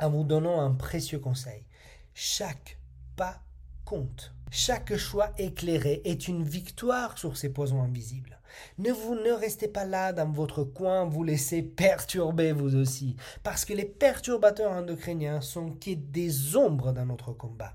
en 0.00 0.10
vous 0.10 0.24
donnant 0.24 0.60
un 0.60 0.72
précieux 0.72 1.18
conseil. 1.18 1.66
Chaque 2.14 2.78
pas 3.16 3.42
compte. 3.84 4.32
Chaque 4.50 4.96
choix 4.96 5.32
éclairé 5.38 6.00
est 6.04 6.28
une 6.28 6.42
victoire 6.42 7.18
sur 7.18 7.36
ces 7.36 7.52
poisons 7.52 7.82
invisibles. 7.82 8.40
Ne 8.78 8.92
vous 8.92 9.14
ne 9.14 9.32
restez 9.32 9.68
pas 9.68 9.84
là 9.84 10.12
dans 10.12 10.30
votre 10.30 10.64
coin, 10.64 11.04
vous 11.04 11.24
laissez 11.24 11.62
perturber 11.62 12.52
vous 12.52 12.76
aussi, 12.76 13.16
parce 13.42 13.64
que 13.64 13.74
les 13.74 13.84
perturbateurs 13.84 14.72
endocriniens 14.72 15.40
sont 15.40 15.72
que 15.72 15.90
des 15.94 16.56
ombres 16.56 16.92
dans 16.92 17.06
notre 17.06 17.32
combat. 17.32 17.74